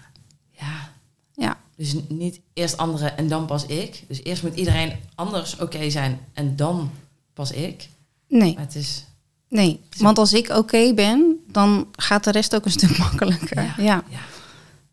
[0.51, 0.91] Ja.
[1.33, 4.03] Ja, Dus niet eerst anderen en dan pas ik.
[4.07, 6.91] Dus eerst moet iedereen anders oké zijn en dan
[7.33, 7.89] pas ik.
[8.27, 9.05] Nee, Maar het is...
[9.49, 9.79] nee.
[9.97, 13.63] Want als ik oké ben, dan gaat de rest ook een stuk makkelijker.
[13.63, 14.03] Ja, ja.
[14.09, 14.19] Ja.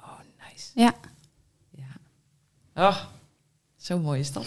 [0.01, 0.19] Oh,
[0.51, 0.71] nice.
[0.75, 0.95] ja.
[1.71, 2.89] Ja.
[2.89, 2.97] Oh,
[3.77, 4.47] zo'n mooie stap.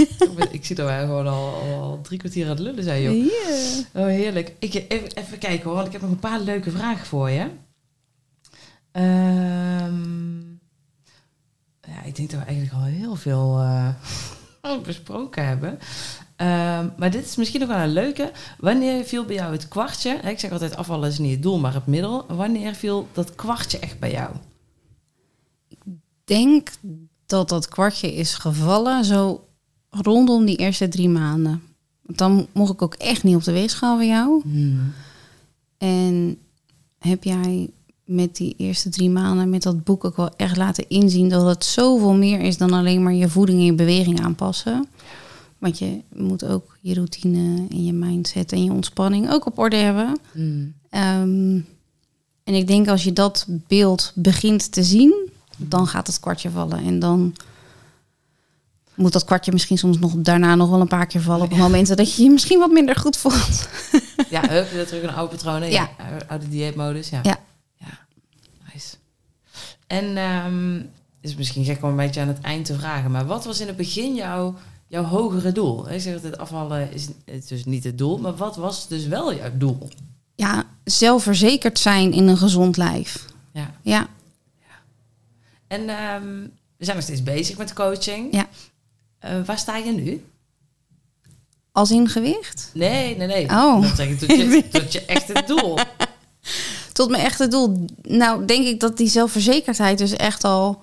[0.50, 3.32] ik zie dat wij gewoon al, al drie kwartier aan het lullen zijn, joh.
[3.94, 4.52] Oh, heerlijk.
[4.58, 7.50] Ik, even, even kijken hoor, want ik heb nog een paar leuke vragen voor je.
[8.92, 10.38] Ehm,
[11.80, 15.78] ja, ik denk dat we eigenlijk al heel veel eh, besproken hebben.
[16.38, 18.32] Ehm, maar dit is misschien nog wel een leuke.
[18.58, 20.18] Wanneer viel bij jou het kwartje?
[20.22, 22.24] hè, Ik zeg altijd afvallen is niet het doel, maar het middel.
[22.28, 24.30] Wanneer viel dat kwartje echt bij jou?
[26.24, 26.68] denk
[27.26, 29.44] dat dat kwartje is gevallen zo
[29.90, 31.62] rondom die eerste drie maanden.
[32.02, 34.42] Want Dan mocht ik ook echt niet op de weegschaal van jou.
[35.78, 36.38] En
[36.98, 37.70] heb jij
[38.04, 41.64] met die eerste drie maanden, met dat boek ook wel echt laten inzien dat het
[41.64, 44.88] zoveel meer is dan alleen maar je voeding en je beweging aanpassen.
[45.58, 49.76] Want je moet ook je routine en je mindset en je ontspanning ook op orde
[49.76, 50.18] hebben.
[50.32, 50.74] Hmm.
[50.90, 51.60] Ehm,
[52.44, 56.84] en ik denk als je dat beeld begint te zien, dan gaat het kwartje vallen.
[56.84, 57.34] En dan
[58.94, 61.44] moet dat kwartje misschien soms nog daarna nog wel een paar keer vallen.
[61.44, 63.68] Op momenten dat je je misschien wat minder goed voelt.
[64.30, 65.70] Ja, hup, weer terug in oude patronen.
[65.70, 65.90] Ja.
[65.98, 66.26] Ja.
[66.28, 67.20] Oude dieetmodus, ja.
[67.22, 67.38] Ja.
[67.76, 67.98] Ja,
[68.72, 68.96] nice.
[69.86, 70.16] En
[71.20, 73.60] het is misschien gek om een beetje aan het eind te vragen, maar wat was
[73.60, 74.54] in het begin jouw,
[74.88, 75.90] jouw hogere doel?
[75.90, 79.34] Ik zeg altijd, afvallen is het dus niet het doel, maar wat was dus wel
[79.34, 79.88] jouw doel?
[80.34, 83.24] Ja, zelfverzekerd zijn in een gezond lijf.
[83.52, 83.74] Ja.
[83.82, 84.08] Ja,
[85.66, 88.32] En ehm, we zijn nog steeds bezig met coaching.
[88.34, 88.48] Ja.
[89.18, 90.24] Eh, waar sta je nu?
[91.78, 92.70] als in gewicht.
[92.74, 93.44] Nee, nee, nee.
[93.44, 93.82] Oh.
[93.82, 95.78] Dat zeg ik tot je, tot je echt het doel.
[96.92, 97.86] Tot mijn echte doel.
[98.02, 100.82] Nou, denk ik dat die zelfverzekerdheid dus echt al.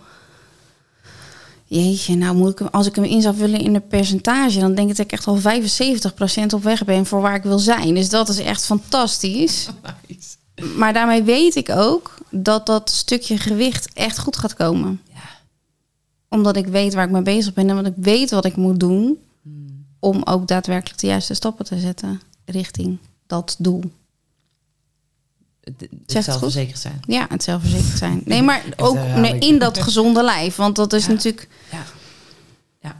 [1.68, 4.76] Jeetje, nou moet ik hem, als ik hem in zou vullen in een percentage, dan
[4.76, 7.94] denk ik dat ik echt al 75% op weg ben voor waar ik wil zijn.
[7.96, 9.68] Dus dat is echt fantastisch.
[10.08, 10.78] Nice.
[10.78, 15.02] Maar daarmee weet ik ook dat dat stukje gewicht echt goed gaat komen.
[15.14, 15.22] Ja.
[16.30, 18.80] Omdat ik weet waar ik mee bezig ben en omdat ik weet wat ik moet
[18.80, 19.86] doen Hmm.
[20.00, 22.98] om ook daadwerkelijk de juiste stappen te zetten richting
[23.28, 23.84] dat doel.
[25.66, 27.00] Het, zelfverzekerd zijn.
[27.08, 28.22] Ja, het zelfverzekerd zijn.
[28.26, 29.44] Nee, maar ook herhaling.
[29.44, 30.56] in dat gezonde lijf.
[30.56, 31.12] Want dat is Ja.
[31.12, 31.48] natuurlijk...
[31.72, 31.84] Ja.
[32.82, 32.96] Ja.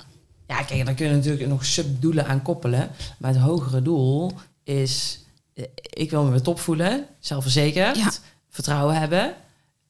[0.48, 2.90] ja, kijk, daar kun je natuurlijk nog subdoelen aan koppelen.
[3.18, 4.32] Maar het hogere doel
[4.64, 5.20] is...
[5.54, 8.12] eh, Ik wil me weer top voelen, zelfverzekerd, Ja.
[8.50, 9.36] vertrouwen hebben.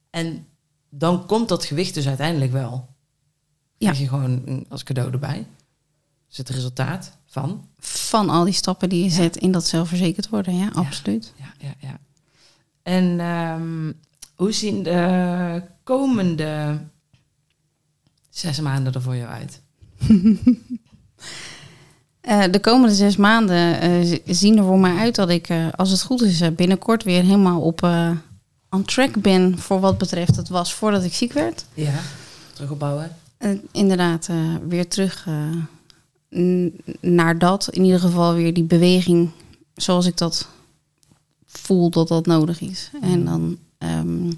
[0.10, 0.48] En
[0.90, 2.88] dan komt dat gewicht dus uiteindelijk wel.
[3.78, 3.92] Ja.
[3.92, 5.48] Krijg je gewoon als cadeau erbij.
[6.28, 7.68] Dus het resultaat van...
[7.80, 9.16] van al die stappen die je Ja.
[9.16, 10.58] zet in dat zelfverzekerd worden.
[10.58, 11.34] Ja, absoluut.
[11.38, 12.00] Ja, ja, ja.
[12.86, 13.92] En ehm,
[14.36, 16.80] hoe zien de komende
[18.30, 19.62] zes maanden er voor jou uit?
[22.26, 25.92] Eh, de komende zes maanden eh, zien er voor mij uit dat ik, eh, als
[25.92, 27.82] het goed is, binnenkort weer helemaal op
[28.70, 31.66] on track ben voor wat betreft het was voordat ik ziek werd.
[31.74, 32.00] Ja,
[32.54, 33.16] terugopbouwen.
[33.72, 34.30] Inderdaad,
[34.68, 35.28] weer terug
[37.00, 37.68] naar dat.
[37.70, 39.32] In ieder geval weer die beweging
[39.76, 40.48] zoals ik dat
[41.58, 42.92] voel dat dat nodig is.
[43.02, 44.32] En dan ehm,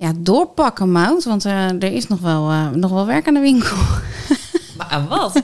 [0.00, 1.24] ja, doorpakken, Mout.
[1.24, 3.76] Want eh, er is nog wel, eh, nog wel werk aan de winkel.
[4.76, 5.42] Maar aan wat?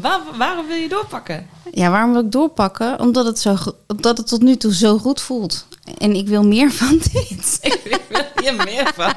[0.00, 1.46] Waar, waarom wil je doorpakken?
[1.72, 3.00] Ja, waarom wil ik doorpakken?
[3.00, 3.56] Omdat het, zo,
[3.86, 5.66] omdat het tot nu toe zo goed voelt.
[5.98, 7.58] En ik wil meer van dit.
[7.62, 9.12] Ik wil hier meer van.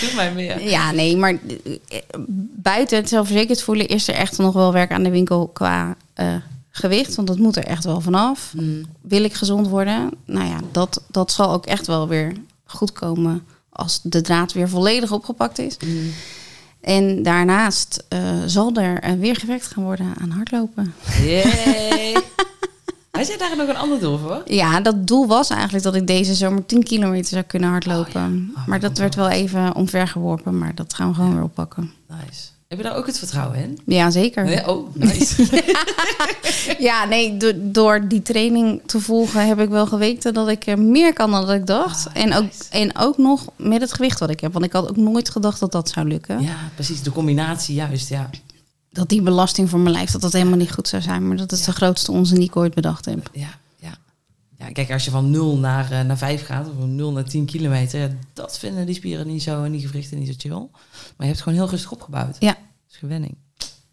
[0.00, 0.68] Doe mij meer.
[0.68, 1.32] Ja, nee, maar
[1.88, 1.98] eh,
[2.56, 5.96] buiten het zelfverzekerd voelen is er echt nog wel werk aan de winkel qua
[6.76, 7.14] gewicht.
[7.14, 8.52] Want dat moet er echt wel vanaf.
[8.56, 8.84] Mm.
[9.00, 10.10] Wil ik gezond worden?
[10.24, 12.32] Nou ja, dat, dat zal ook echt wel weer
[12.64, 15.76] goed komen als de draad weer volledig opgepakt is.
[15.84, 16.10] Mm.
[16.80, 20.94] En daarnaast eh, zal er eh, weer gewerkt gaan worden aan hardlopen.
[21.22, 22.16] Yay.
[23.10, 24.42] Had jij daar nog een ander doel voor?
[24.44, 28.52] Ja, dat doel was eigenlijk dat ik deze zomer 10 kilometer zou kunnen hardlopen.
[28.56, 31.92] Oh, maar dat dat werd wel even omvergeworpen, maar dat gaan we gewoon weer oppakken.
[32.08, 32.55] Nice.
[32.68, 33.78] Heb je daar ook het vertrouwen in?
[33.86, 34.44] Ja, zeker.
[34.44, 34.68] Nee?
[34.68, 35.46] Oh, nice.
[36.78, 40.78] Ja, nee, do- door die training te volgen heb ik wel geweten dat ik er
[40.78, 42.06] meer kan dan dat ik dacht.
[42.08, 44.52] Ah, en, ook, en ook nog met het gewicht wat ik heb.
[44.52, 46.40] Want ik had ook nooit gedacht dat dat zou lukken.
[46.42, 47.02] ja, precies.
[47.02, 48.08] De combinatie, juist.
[48.08, 48.30] Ja.
[48.90, 51.28] Dat die belasting voor mijn lijf, dat dat helemaal niet goed zou zijn.
[51.28, 53.30] Maar dat is de grootste onzin die ik ooit bedacht heb.
[53.32, 53.48] Ja,
[54.58, 54.72] ja.
[54.72, 57.44] Kijk, als je van 0 naar, eh, naar 5 gaat, of van 0 naar 10
[57.44, 60.68] kilometer, ja, dat vinden die spieren niet zo en die gewrichten niet zo chill.
[60.70, 60.70] Maar
[61.16, 62.36] je hebt het gewoon heel rustig opgebouwd.
[62.38, 62.52] Ja.
[62.52, 63.36] Dat is gewenning.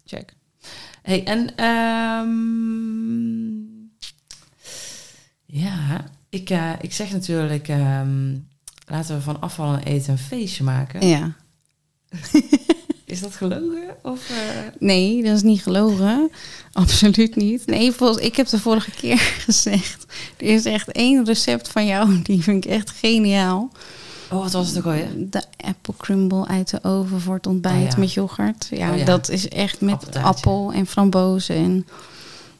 [0.04, 0.34] Check.
[1.02, 2.34] Hey, en ehm,
[5.46, 8.36] ja, ik, eh, ik zeg natuurlijk, ehm,
[8.86, 11.06] laten we van afvallen en eten een feestje maken.
[11.06, 11.36] Ja.
[13.14, 13.96] Is dat gelogen?
[14.02, 14.36] Of, eh,
[14.78, 16.30] Nee, dat is niet gelogen.
[16.72, 17.66] Absoluut niet.
[17.66, 20.06] Nee, volgens, ik heb de vorige keer gezegd.
[20.36, 23.70] Er is echt één recept van jou, die vind ik echt geniaal.
[24.30, 25.08] Oh, wat was het ook alweer?
[25.30, 27.98] De apple crumble uit de oven voor het ontbijt Oh ja.
[27.98, 28.68] met yoghurt.
[28.70, 29.04] Ja, Oh ja.
[29.04, 31.86] dat is echt met appel en frambozen en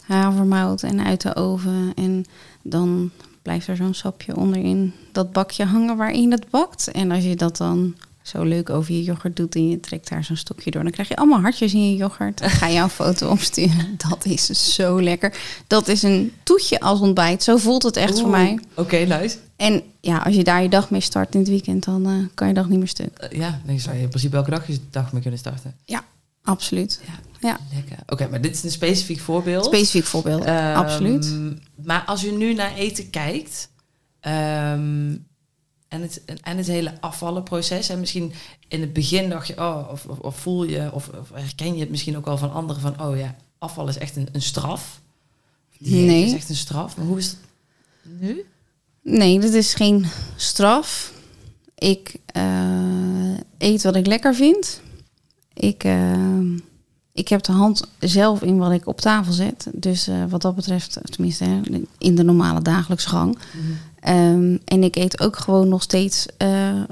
[0.01, 1.93] havermout en uit de oven.
[1.95, 2.25] En
[2.63, 3.11] dan
[3.43, 6.91] blijft er zo'n sapje onderin dat bakje hangen waarin het bakt.
[6.91, 7.95] En als je dat dan
[8.25, 11.09] zo leuk over je yoghurt doet en je trekt daar zo'n stokje door, dan krijg
[11.09, 12.39] je allemaal hartjes in je yoghurt.
[12.39, 13.95] Dan ga je een foto opsturen.
[14.09, 15.37] Dat is zo lekker.
[15.67, 17.43] Dat is een toetje als ontbijt.
[17.43, 18.59] Zo voelt het echt voor mij.
[18.75, 19.37] Oké, nice.
[19.57, 22.49] En ja, als je daar je dag mee start in het weekend, dan eh, kan
[22.49, 23.19] je dag niet meer stuk.
[23.19, 25.75] Eh, ja, dan zou je in principe elke dag je dag mee kunnen starten.
[26.47, 27.01] Absoluut.
[27.07, 27.59] Ja, Ja.
[27.75, 27.97] lekker.
[28.07, 29.65] Oké, maar dit is een specifiek voorbeeld.
[29.65, 30.45] Specifiek voorbeeld.
[30.45, 31.35] Ehm, Absoluut.
[31.85, 33.69] Maar als je nu naar eten kijkt
[34.21, 35.17] ehm,
[35.95, 38.33] en, het, en het hele afvallenproces, en misschien
[38.69, 41.81] in het begin dacht je, oh, of, of, of voel je, of, of herken je
[41.81, 45.01] het misschien ook wel van anderen van, oh ja, afval is echt een, een straf.
[45.79, 46.25] Nee.
[46.25, 46.97] is echt een straf.
[46.97, 47.39] Maar hoe is het
[48.21, 48.45] nu?
[49.03, 51.13] Nee, dit is geen straf.
[51.75, 54.81] Ik eh, eet wat ik lekker vind.
[55.53, 56.41] Ik, eh,
[57.13, 59.67] ik heb de hand zelf in wat ik op tafel zet.
[59.73, 61.61] Dus eh, wat dat betreft, tenminste hè,
[61.99, 63.39] in de normale dagelijkse gang.
[64.05, 66.49] Ehm, en ik eet ook gewoon nog steeds eh,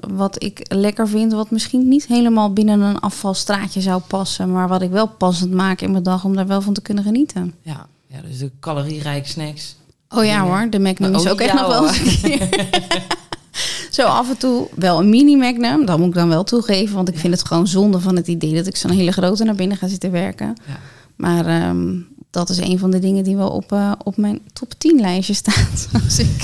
[0.09, 1.33] wat ik lekker vind.
[1.33, 4.53] Wat misschien niet helemaal binnen een afvalstraatje zou passen.
[4.53, 7.05] Maar wat ik wel passend maak in mijn dag om daar wel van te kunnen
[7.05, 7.55] genieten.
[7.63, 9.77] Ja, ja dus de calorierijke snacks.
[10.09, 12.49] Oh ja hoor, de Magnum is ook echt nog wel eens een keer.
[13.91, 15.85] Zo af en toe wel een mini Magnum.
[15.87, 16.95] Dat moet ik dan wel toegeven.
[16.95, 17.21] Want ik Ja.
[17.21, 19.87] vind het gewoon zonde van het idee dat ik zo'n hele grote naar binnen ga
[19.89, 20.55] zitten werken.
[20.67, 20.79] Ja.
[21.17, 21.97] Maar ehm,
[22.33, 25.35] dat is een van de dingen die wel op, eh, op mijn top 10 lijstje
[25.35, 25.89] staat.
[26.05, 26.43] Als ik,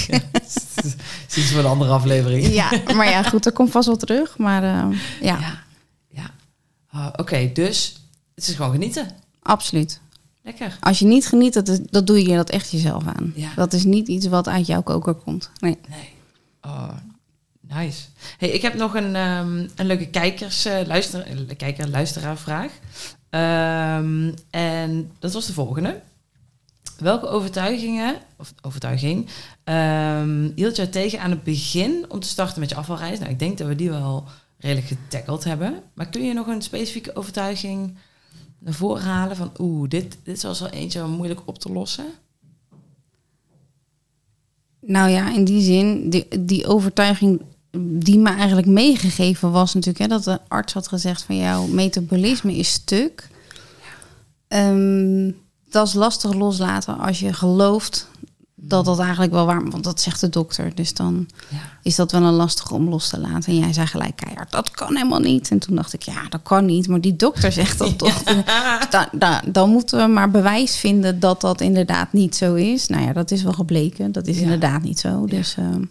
[1.34, 2.47] je voor een andere aflevering.
[2.47, 4.39] ja, maar ja, goed, dat komt vast wel terug.
[4.39, 5.62] Maar ehm, ja, Ja.
[6.09, 6.30] ja.
[6.91, 8.03] Ah, Oké, dus
[8.34, 9.09] het is gewoon genieten.
[9.43, 10.01] absoluut.
[10.43, 10.76] Lekker.
[10.80, 13.32] Als je niet geniet, dat, dat doe je dat echt jezelf aan.
[13.36, 13.49] Ja.
[13.57, 15.51] Dat is niet iets wat uit jouw koker komt.
[15.61, 15.78] Nee.
[15.89, 16.09] Nee.
[16.62, 16.89] Oh,
[17.61, 18.03] nice.
[18.39, 22.70] Hey, ik heb nog een, ehm, een leuke kijkers, eh, luister, eh, kijker, luisteraarvraag.
[23.30, 26.00] Ehm, en dat was de volgende.
[26.98, 29.28] Welke overtuigingen, of overtuiging,
[29.64, 33.18] ehm, hield jou tegen aan het begin om te starten met je afvalreis?
[33.18, 34.24] Nou, ik denk dat we die wel
[34.58, 35.82] redelijk getackeld hebben.
[35.94, 37.96] Maar kun je nog een specifieke overtuiging
[38.58, 42.06] naar voren halen van, oeh, dit, dit was wel eentje moeilijk op te lossen?
[44.80, 47.42] Nou ja, in die zin, die, die overtuiging
[47.76, 49.98] die me eigenlijk meegegeven was natuurlijk...
[50.02, 53.28] Hè, dat de arts had gezegd van jouw metabolisme is stuk.
[54.48, 55.30] Ehm,
[55.70, 58.08] dat is lastig loslaten als je gelooft
[58.54, 59.70] dat dat eigenlijk wel waar...
[59.70, 61.56] Want dat zegt de dokter, dus dan Ja.
[61.82, 63.52] is dat wel een lastige om los te laten.
[63.52, 65.50] En jij zei gelijk keihard, dat kan helemaal niet.
[65.50, 66.88] En toen dacht ik, ja, dat kan niet.
[66.88, 68.22] Maar die dokter zegt dat toch.
[68.90, 72.86] Da- da- dan moeten we maar bewijs vinden dat dat inderdaad niet zo is.
[72.86, 74.12] Nou ja, dat is wel gebleken.
[74.12, 74.42] Dat is Ja.
[74.42, 75.26] inderdaad niet zo.
[75.26, 75.82] Dus ehm.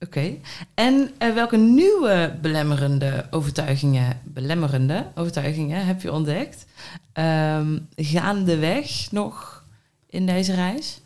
[0.00, 0.34] Oké.
[0.74, 6.66] En eh, welke nieuwe belemmerende overtuigingen, belemmerende overtuigingen heb je ontdekt?
[7.12, 9.64] Ehm gaandeweg nog
[10.06, 11.00] in deze reis?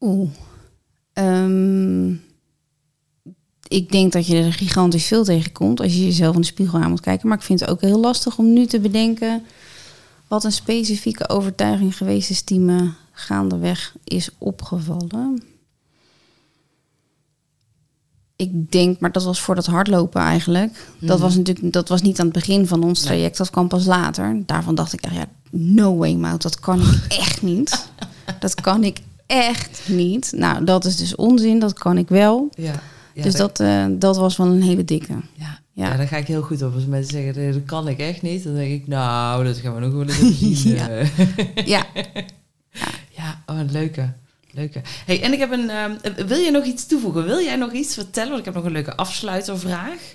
[0.00, 0.30] Oeh.
[1.12, 2.10] Ehm,
[3.68, 6.90] ik denk dat je er gigantisch veel tegenkomt als je jezelf in de spiegel aan
[6.90, 7.28] moet kijken.
[7.28, 9.42] Maar ik vind het ook heel lastig om nu te bedenken
[10.28, 15.42] wat een specifieke overtuiging geweest is die me gaandeweg is opgevallen.
[18.40, 20.86] Ik denk, maar dat was voor dat hardlopen eigenlijk.
[20.98, 21.26] Dat Mhm.
[21.26, 23.08] was natuurlijk, dat was niet aan het begin van ons Nee.
[23.08, 24.42] traject, dat kwam pas later.
[24.46, 27.88] Daarvan dacht ik, echt, ja, no way, Mout, dat kan ik echt niet.
[28.38, 30.32] Dat kan ik echt niet.
[30.36, 32.48] Nou, dat is dus onzin, dat kan ik wel.
[32.56, 32.72] Ja.
[33.14, 35.12] ja dus dat, eh, dat was wel een hele dikke.
[35.12, 35.58] Ja.
[35.72, 35.86] Ja.
[35.90, 35.96] Ja.
[35.96, 36.74] daar ga ik heel goed op.
[36.74, 38.44] Als mensen zeggen, "Nee, dat kan ik echt niet.
[38.44, 40.74] Dan denk ik, nou, dat gaan we nog wel eens zien.
[40.76, 40.88] Ja.
[40.88, 41.66] eh.
[41.66, 41.84] Ja,
[43.18, 44.12] ja, oh, een leuke.
[44.52, 44.80] Leuke.
[45.06, 45.70] Hey, en ik heb een.
[45.70, 47.24] ehm, wil je nog iets toevoegen?
[47.24, 48.28] Wil jij nog iets vertellen?
[48.28, 50.14] Want ik heb nog een leuke afsluitervraag.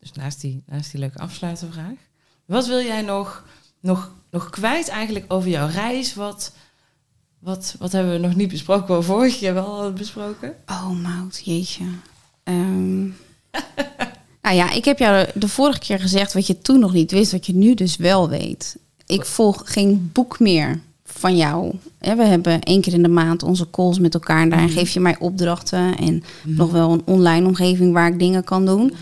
[0.00, 1.94] Dus naast die, naast die leuke afsluitervraag.
[2.46, 3.44] Wat wil jij nog,
[3.80, 6.14] nog, nog kwijt eigenlijk over jouw reis?
[6.14, 6.52] Wat,
[7.38, 8.86] wat, wat hebben we nog niet besproken?
[8.88, 10.54] Wat we vorige keer wel besproken?
[10.66, 11.84] Oh, Mout, jeetje.
[12.42, 13.02] Ehm,
[14.42, 17.32] nou ja, ik heb jou de vorige keer gezegd wat je toen nog niet wist,
[17.32, 18.76] wat je nu dus wel weet.
[19.06, 20.80] Ik volg geen boek meer
[21.12, 21.74] van jou.
[21.98, 24.78] We hebben één keer in de maand onze calls met elkaar en daarin Mhm.
[24.78, 28.92] geef je mij opdrachten en nog wel een online omgeving waar ik dingen kan doen.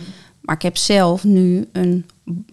[0.41, 2.05] Maar ik heb zelf nu een,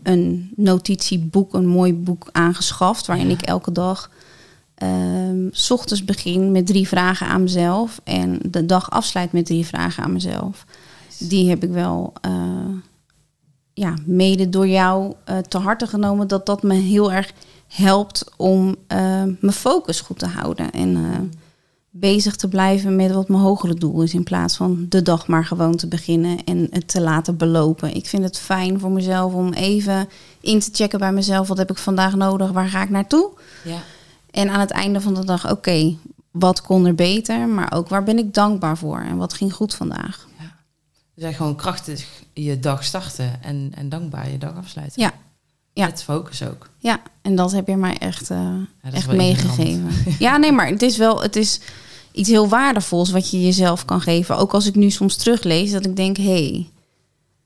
[0.03, 3.33] een notitieboek, een mooi boek aangeschaft, waarin Ja.
[3.33, 4.09] ik elke dag
[4.75, 9.65] ehm, s ochtends begin met drie vragen aan mezelf en de dag afsluit met drie
[9.65, 10.65] vragen aan mezelf.
[11.19, 12.31] Die heb ik wel, eh,
[13.73, 17.31] ja, mede door jou eh, te harte genomen, dat dat me heel erg
[17.75, 18.97] helpt om eh,
[19.39, 21.19] mijn focus goed te houden en eh,
[21.89, 25.45] bezig te blijven met wat mijn hogere doel is, in plaats van de dag maar
[25.45, 27.95] gewoon te beginnen en het te laten belopen.
[27.95, 30.07] Ik vind het fijn voor mezelf om even
[30.41, 33.31] in te checken bij mezelf, wat heb ik vandaag nodig, waar ga ik naartoe?
[33.63, 33.79] Ja.
[34.31, 35.95] En aan het einde van de dag, oké,
[36.31, 39.75] wat kon er beter, maar ook waar ben ik dankbaar voor en wat ging goed
[39.75, 40.27] vandaag?
[41.15, 45.01] Dus eigenlijk gewoon krachtig je dag starten en, en dankbaar je dag afsluiten.
[45.01, 45.11] Ja.
[45.75, 45.85] Ja.
[45.85, 46.69] Met focus ook.
[46.77, 49.89] Ja, en dat heb je mij echt, eh, echt meegegeven.
[50.19, 51.59] ja, nee, maar het is wel, het is
[52.11, 54.37] iets heel waardevols wat je jezelf kan geven.
[54.37, 56.69] Ook als ik nu soms teruglees, dat ik denk, hé, hey,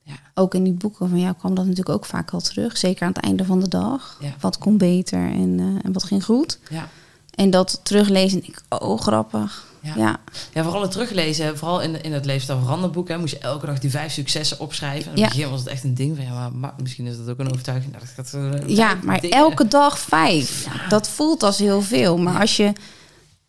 [0.03, 0.13] Ja.
[0.34, 2.77] ook in die boeken van jou kwam dat natuurlijk ook vaak al terug.
[2.77, 4.17] Zeker aan het einde van de dag.
[4.21, 4.34] Ja.
[4.39, 6.59] Wat kon beter en, eh, en wat ging goed.
[6.69, 6.88] Ja.
[7.36, 9.67] En dat teruglezen, denk ik, oh, grappig.
[9.82, 9.93] Ja.
[9.97, 10.19] Ja,
[10.53, 13.80] Ja, vooral het teruglezen, vooral in, in het Leefstijl veranderboek, hè, moest je elke dag
[13.80, 15.11] die vijf successen opschrijven.
[15.11, 17.17] En in het begin was het echt een ding van, ja, maar, maar misschien is
[17.17, 17.91] dat ook een overtuiging.
[17.91, 19.38] Nou, dat gaat, eh, ja maar dingen.
[19.38, 20.67] elke dag vijf.
[20.89, 22.17] Dat voelt als heel veel.
[22.17, 22.73] Maar als je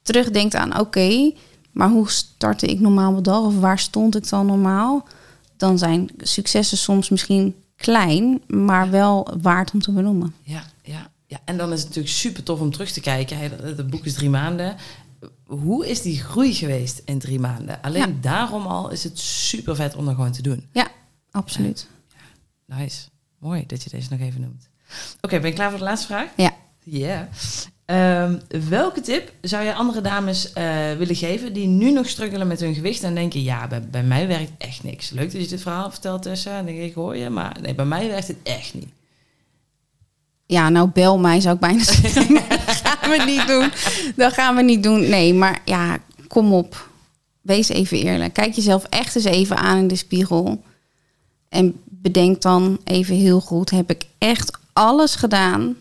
[0.02, 1.32] terugdenkt aan, oké,
[1.72, 3.40] maar hoe startte ik normaal mijn dag?
[3.40, 5.06] Of waar stond ik dan normaal?
[5.56, 10.34] Dan zijn successen soms misschien klein, maar wel waard om te benoemen.
[10.42, 13.38] Ja, ja, ja, en dan is het natuurlijk super tof om terug te kijken.
[13.38, 14.76] Het boek is drie maanden.
[15.50, 17.82] Hoe is die groei geweest in drie maanden?
[17.82, 18.14] Alleen Ja.
[18.20, 20.68] daarom al is het super vet om dat gewoon te doen.
[20.72, 20.88] Ja,
[21.30, 21.88] absoluut.
[22.66, 23.08] Nice.
[23.38, 24.68] Mooi dat je deze nog even noemt.
[25.20, 26.28] Oké, ben je klaar voor de laatste vraag?
[26.36, 26.52] Ja.
[26.84, 27.28] Ja.
[27.84, 28.38] Ehm,
[28.68, 32.74] welke tip zou je andere dames eh, willen geven die nu nog struggelen met hun
[32.74, 35.10] gewicht en denken, ja, bij, bij mij werkt echt niks.
[35.10, 36.58] Leuk dat je dit verhaal vertelt, Tessa.
[36.58, 38.88] En denk ik hoor je, maar nee, bij mij werkt het echt niet.
[40.46, 42.40] Ja, nou bel mij zou ik bijna zeggen.
[43.16, 43.72] Gaan we niet doen.
[44.16, 45.08] Dat gaan we niet doen.
[45.08, 45.98] Nee, maar ja,
[46.28, 46.88] kom op.
[47.40, 48.32] Wees even eerlijk.
[48.32, 50.62] Kijk jezelf echt eens even aan in de spiegel.
[51.48, 55.76] En bedenk dan even heel goed: heb ik echt alles gedaan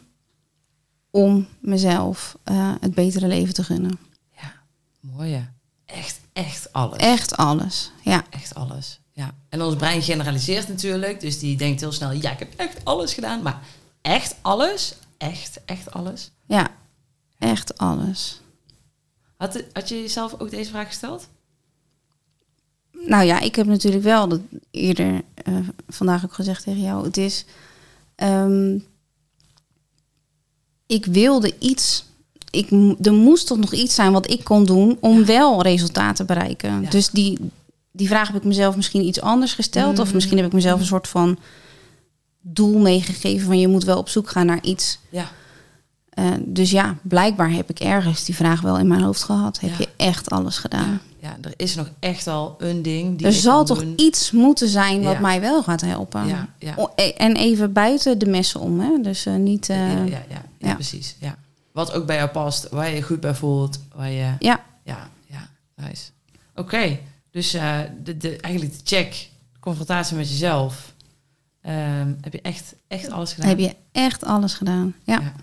[1.12, 4.00] om mezelf eh, het betere leven te gunnen?
[4.42, 4.54] Ja,
[5.00, 5.44] mooi hè.
[5.86, 6.98] Echt, echt alles.
[6.98, 7.92] Echt alles.
[8.02, 9.00] Ja, Echt alles.
[9.14, 9.32] Ja.
[9.50, 11.20] En ons brein generaliseert natuurlijk.
[11.20, 13.42] Dus die denkt heel snel, ja, ik heb echt alles gedaan.
[13.42, 13.60] Maar
[14.02, 14.96] echt alles?
[15.18, 16.32] Echt, echt alles?
[16.46, 16.68] ja,
[17.40, 18.42] echt alles.
[19.38, 21.28] Had, had je jezelf ook deze vraag gesteld?
[22.92, 24.40] Nou ja, ik heb natuurlijk wel dat
[24.72, 25.54] eerder eh,
[25.88, 27.06] vandaag ook gezegd tegen jou.
[27.06, 27.46] Het is.
[28.16, 28.78] ehm,
[30.86, 32.06] ik wilde iets.
[32.52, 32.72] Ik,
[33.02, 36.82] er moest toch nog iets zijn wat ik kon doen om wel resultaten te bereiken.
[36.82, 36.90] Ja.
[36.90, 37.38] Dus die,
[37.92, 40.00] die vraag heb ik mezelf misschien iets anders gesteld.
[40.00, 40.16] Of Mhm.
[40.16, 41.40] misschien heb ik mezelf een soort van
[42.42, 45.00] doel meegegeven van je moet wel op zoek gaan naar iets.
[45.10, 45.32] Ja.
[46.10, 49.60] Eh, dus ja, blijkbaar heb ik ergens die vraag wel in mijn hoofd gehad.
[49.60, 49.76] Heb Ja.
[49.78, 51.02] je echt alles gedaan?
[51.20, 53.94] Ja, er is nog echt al een ding die Er zal toch doen.
[53.96, 55.20] iets moeten zijn wat Ja.
[55.20, 56.28] mij wel gaat helpen.
[56.28, 56.48] Ja,
[56.96, 59.02] e- En even buiten de messen om, hè?
[59.02, 59.70] Dus eh, niet.
[59.70, 60.22] eh, ja,
[60.60, 61.16] ja, precies.
[61.20, 61.36] Ja.
[61.72, 63.80] Wat ook bij jou past, waar je je goed bij voelt.
[63.96, 64.64] Waar je, ja.
[64.84, 66.04] ja, ja, nice.
[66.56, 67.00] Oké,
[67.32, 67.52] dus
[68.04, 69.30] de, de, eigenlijk de check,
[69.60, 70.94] confrontatie met jezelf.
[71.62, 73.50] Ehm, heb je echt, echt alles gedaan?
[73.50, 74.94] Heb je echt alles gedaan?
[75.04, 75.34] Ja.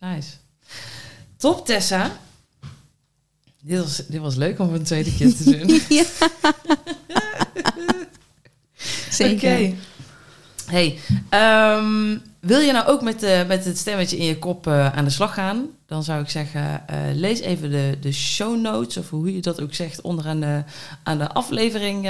[0.00, 0.30] Nice.
[1.36, 2.10] Top, Tessa.
[3.62, 5.80] Dit was, dit was leuk om een tweede keer te doen.
[5.98, 6.04] Ja.
[9.10, 9.52] Zeker.
[9.52, 9.74] Oké.
[10.66, 14.96] Hey, ehm, wil je nou ook met, de, met het stemmetje in je kop eh,
[14.96, 15.66] aan de slag gaan?
[15.86, 19.60] Dan zou ik zeggen, eh, lees even de, de show notes, of hoe je dat
[19.60, 20.62] ook zegt, onderaan de,
[21.02, 22.08] aan de aflevering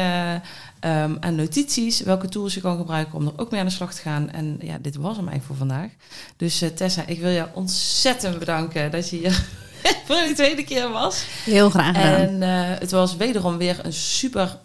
[0.80, 2.00] ehm, en notities.
[2.00, 4.30] Welke tools je kan gebruiken om er ook mee aan de slag te gaan.
[4.30, 5.90] En ja, dit was hem eigenlijk voor vandaag.
[6.36, 9.44] Dus eh, Tessa, ik wil je ontzettend bedanken dat je hier
[10.06, 11.24] voor de tweede keer was.
[11.44, 12.14] Heel graag gedaan.
[12.14, 14.58] En eh, het was wederom weer een super,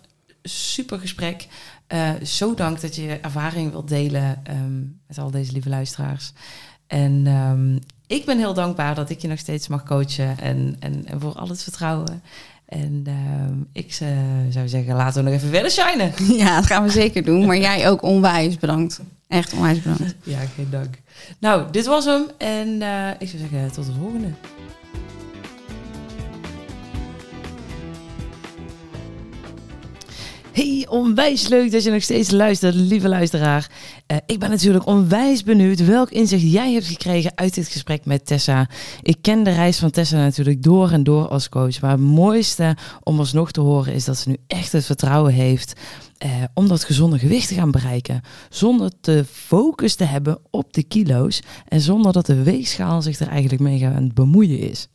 [0.43, 1.47] super gesprek.
[1.88, 6.34] Eh, zo dank dat je je ervaring wilt delen ehm, met al deze lieve luisteraars.
[6.88, 7.76] En ehm,
[8.07, 11.34] ik ben heel dankbaar dat ik je nog steeds mag coachen en, en, en voor
[11.34, 12.24] al het vertrouwen.
[12.74, 14.07] En ehm, ik eh,
[14.49, 16.13] zou zeggen, laten we nog even verder shinen.
[16.43, 17.45] Ja, dat gaan we zeker doen.
[17.45, 18.99] Maar jij ook onwijs bedankt.
[19.28, 20.15] Echt onwijs bedankt.
[20.24, 20.95] Ja, geen dank.
[21.39, 22.24] Nou, dit was hem.
[22.38, 24.28] En eh, ik zou zeggen, tot de volgende.
[30.54, 33.72] Hey, onwijs leuk dat je nog steeds luistert, lieve luisteraar.
[34.06, 38.26] Eh, ik ben natuurlijk onwijs benieuwd welk inzicht jij hebt gekregen uit dit gesprek met
[38.26, 38.70] Tessa.
[39.01, 41.82] Ik ken de reis van Tessa natuurlijk door en door als coach.
[41.82, 45.74] Maar het mooiste om alsnog te horen is dat ze nu echt het vertrouwen heeft
[46.18, 48.22] eh, om dat gezonde gewicht te gaan bereiken.
[48.49, 53.28] Zonder te focus te hebben op de kilo's en zonder dat de weegschaal zich er
[53.28, 54.88] eigenlijk mee gaan bemoeien is.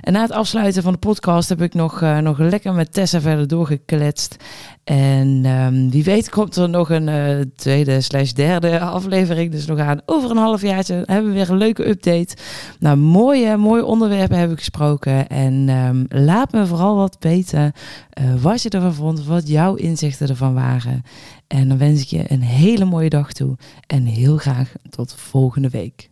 [0.00, 3.20] En na het afsluiten van de podcast heb ik nog, eh, nog lekker met Tessa
[3.20, 4.36] verder doorgekletst.
[4.84, 9.50] En ehm, wie weet komt er nog een eh, tweede slash derde aflevering.
[9.50, 12.36] Dus nog aan over een half jaar hebben we weer een leuke update.
[12.78, 15.28] Nou, mooie, mooie onderwerpen hebben we gesproken.
[15.28, 17.72] En ehm, laat me vooral wat weten
[18.10, 21.02] eh, wat je ervan vond, wat jouw inzichten ervan waren.
[21.46, 23.56] En dan wens ik je een hele mooie dag toe.
[23.86, 26.10] En heel graag tot volgende week.